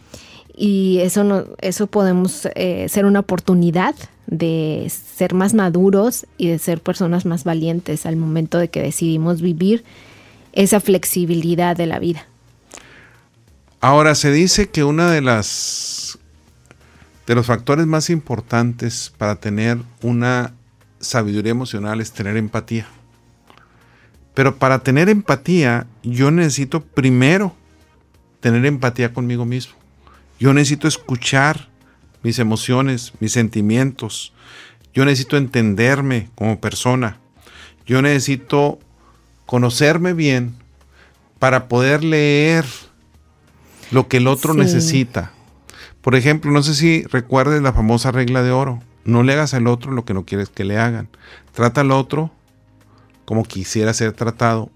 [0.57, 3.95] Y eso, no, eso podemos eh, ser una oportunidad
[4.33, 9.43] de ser más maduros y de ser personas más valientes al momento de que decidimos
[9.43, 9.85] vivir
[10.55, 12.26] esa flexibilidad de la vida.
[13.83, 16.18] Ahora se dice que una de las
[17.26, 20.55] de los factores más importantes para tener una
[20.99, 22.87] sabiduría emocional es tener empatía.
[24.33, 27.55] Pero para tener empatía, yo necesito primero
[28.41, 29.74] tener empatía conmigo mismo.
[30.41, 31.68] Yo necesito escuchar
[32.23, 34.33] mis emociones, mis sentimientos.
[34.95, 37.18] Yo necesito entenderme como persona.
[37.87, 38.79] Yo necesito
[39.47, 40.55] conocerme bien
[41.39, 42.64] para poder leer
[43.91, 45.33] lo que el otro necesita.
[46.01, 48.83] Por ejemplo, no sé si recuerdes la famosa regla de oro.
[49.05, 51.09] No le hagas al otro lo que no quieres que le hagan.
[51.53, 52.31] Trata al otro
[53.25, 54.70] como quisiera ser tratado.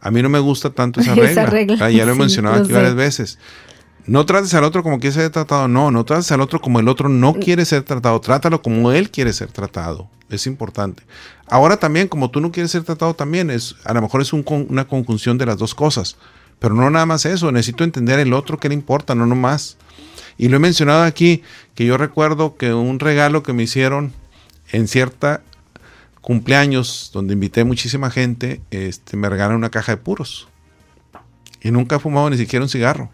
[0.00, 1.14] A mí no me gusta tanto esa
[1.46, 1.90] regla.
[1.90, 3.38] ya lo he mencionado aquí varias veces.
[4.06, 6.88] No trates al otro como quiere ser tratado, no, no trates al otro como el
[6.88, 7.38] otro no mm.
[7.40, 11.04] quiere ser tratado, trátalo como él quiere ser tratado, es importante.
[11.46, 14.86] Ahora también, como tú no quieres ser tratado también, es, a lo mejor es una
[14.86, 16.16] conjunción de las dos cosas,
[16.58, 19.76] pero no nada más eso, necesito entender el otro que le importa, no nomás.
[20.38, 21.42] Y lo he mencionado aquí,
[21.74, 24.12] que yo recuerdo que un regalo que me hicieron
[24.72, 25.42] en cierta
[26.20, 30.48] cumpleaños donde invité muchísima gente, este, me regalaron una caja de puros.
[31.60, 33.10] Y nunca he fumado ni siquiera un cigarro.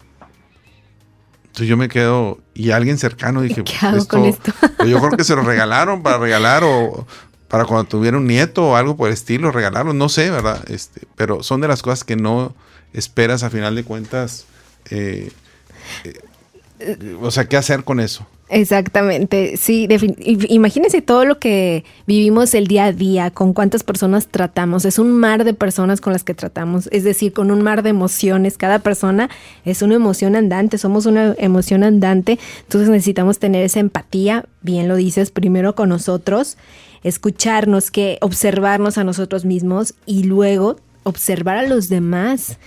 [1.49, 4.53] Entonces yo me quedo, y alguien cercano dije, ¿qué hago con esto?
[4.87, 7.05] Yo creo que se lo regalaron para regalar o
[7.47, 10.63] para cuando tuviera un nieto o algo por el estilo, regalaron, no sé, ¿verdad?
[10.69, 12.55] Este, pero son de las cosas que no
[12.93, 14.45] esperas a final de cuentas.
[14.91, 15.31] Eh,
[16.79, 18.27] eh, o sea, ¿qué hacer con eso?
[18.51, 19.87] Exactamente, sí,
[20.49, 25.11] imagínense todo lo que vivimos el día a día, con cuántas personas tratamos, es un
[25.11, 28.79] mar de personas con las que tratamos, es decir, con un mar de emociones, cada
[28.79, 29.29] persona
[29.65, 34.95] es una emoción andante, somos una emoción andante, entonces necesitamos tener esa empatía, bien lo
[34.95, 36.57] dices, primero con nosotros,
[37.03, 42.57] escucharnos, que observarnos a nosotros mismos y luego observar a los demás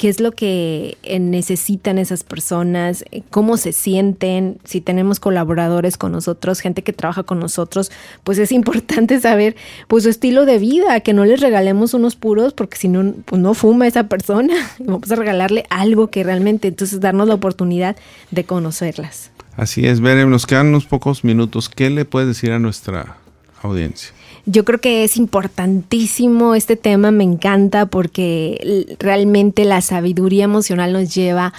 [0.00, 5.98] qué es lo que eh, necesitan esas personas, eh, cómo se sienten, si tenemos colaboradores
[5.98, 7.92] con nosotros, gente que trabaja con nosotros,
[8.24, 9.56] pues es importante saber
[9.88, 13.42] pues su estilo de vida, que no les regalemos unos puros porque si no, pues
[13.42, 17.94] no fuma esa persona, vamos a regalarle algo que realmente, entonces darnos la oportunidad
[18.30, 19.30] de conocerlas.
[19.58, 21.68] Así es, Bere, nos quedan unos pocos minutos.
[21.68, 23.18] ¿Qué le puedes decir a nuestra
[23.62, 24.12] audiencia?
[24.46, 31.14] Yo creo que es importantísimo este tema, me encanta porque realmente la sabiduría emocional nos
[31.14, 31.52] lleva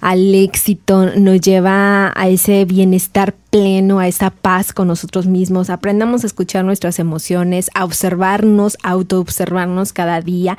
[0.00, 5.70] al éxito, nos lleva a ese bienestar pleno, a esa paz con nosotros mismos.
[5.70, 10.56] Aprendamos a escuchar nuestras emociones, a observarnos, a autoobservarnos cada día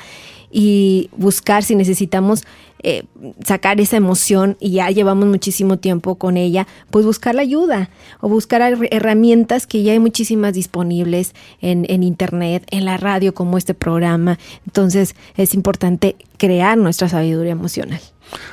[0.51, 2.43] y buscar si necesitamos
[2.81, 3.03] eh,
[3.43, 7.89] sacar esa emoción y ya llevamos muchísimo tiempo con ella, pues buscar la ayuda
[8.21, 8.61] o buscar
[8.91, 14.39] herramientas que ya hay muchísimas disponibles en, internet, en la radio como este programa.
[14.65, 17.99] Entonces es importante crear nuestra sabiduría emocional.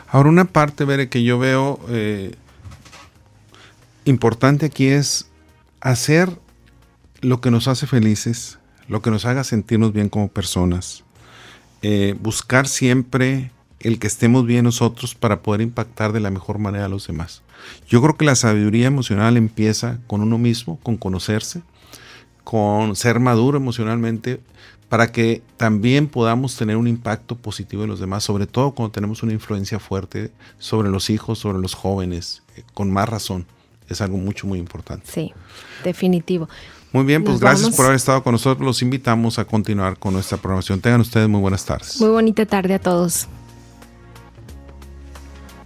[0.09, 2.35] Ahora una parte, Bere, que yo veo eh,
[4.05, 5.29] importante aquí es
[5.81, 6.31] hacer
[7.21, 8.59] lo que nos hace felices,
[8.89, 11.05] lo que nos haga sentirnos bien como personas.
[11.83, 13.53] Eh, buscar siempre
[13.87, 17.43] el que estemos bien nosotros para poder impactar de la mejor manera a los demás.
[17.89, 21.63] Yo creo que la sabiduría emocional empieza con uno mismo, con conocerse,
[22.43, 24.41] con ser maduro emocionalmente,
[24.89, 29.23] para que también podamos tener un impacto positivo en los demás, sobre todo cuando tenemos
[29.23, 33.47] una influencia fuerte sobre los hijos, sobre los jóvenes, eh, con más razón.
[33.89, 35.07] Es algo mucho, muy importante.
[35.09, 35.33] Sí,
[35.85, 36.49] definitivo.
[36.93, 38.67] Muy bien, pues gracias por haber estado con nosotros.
[38.67, 40.81] Los invitamos a continuar con nuestra programación.
[40.81, 42.01] Tengan ustedes muy buenas tardes.
[42.01, 43.29] Muy bonita tarde a todos.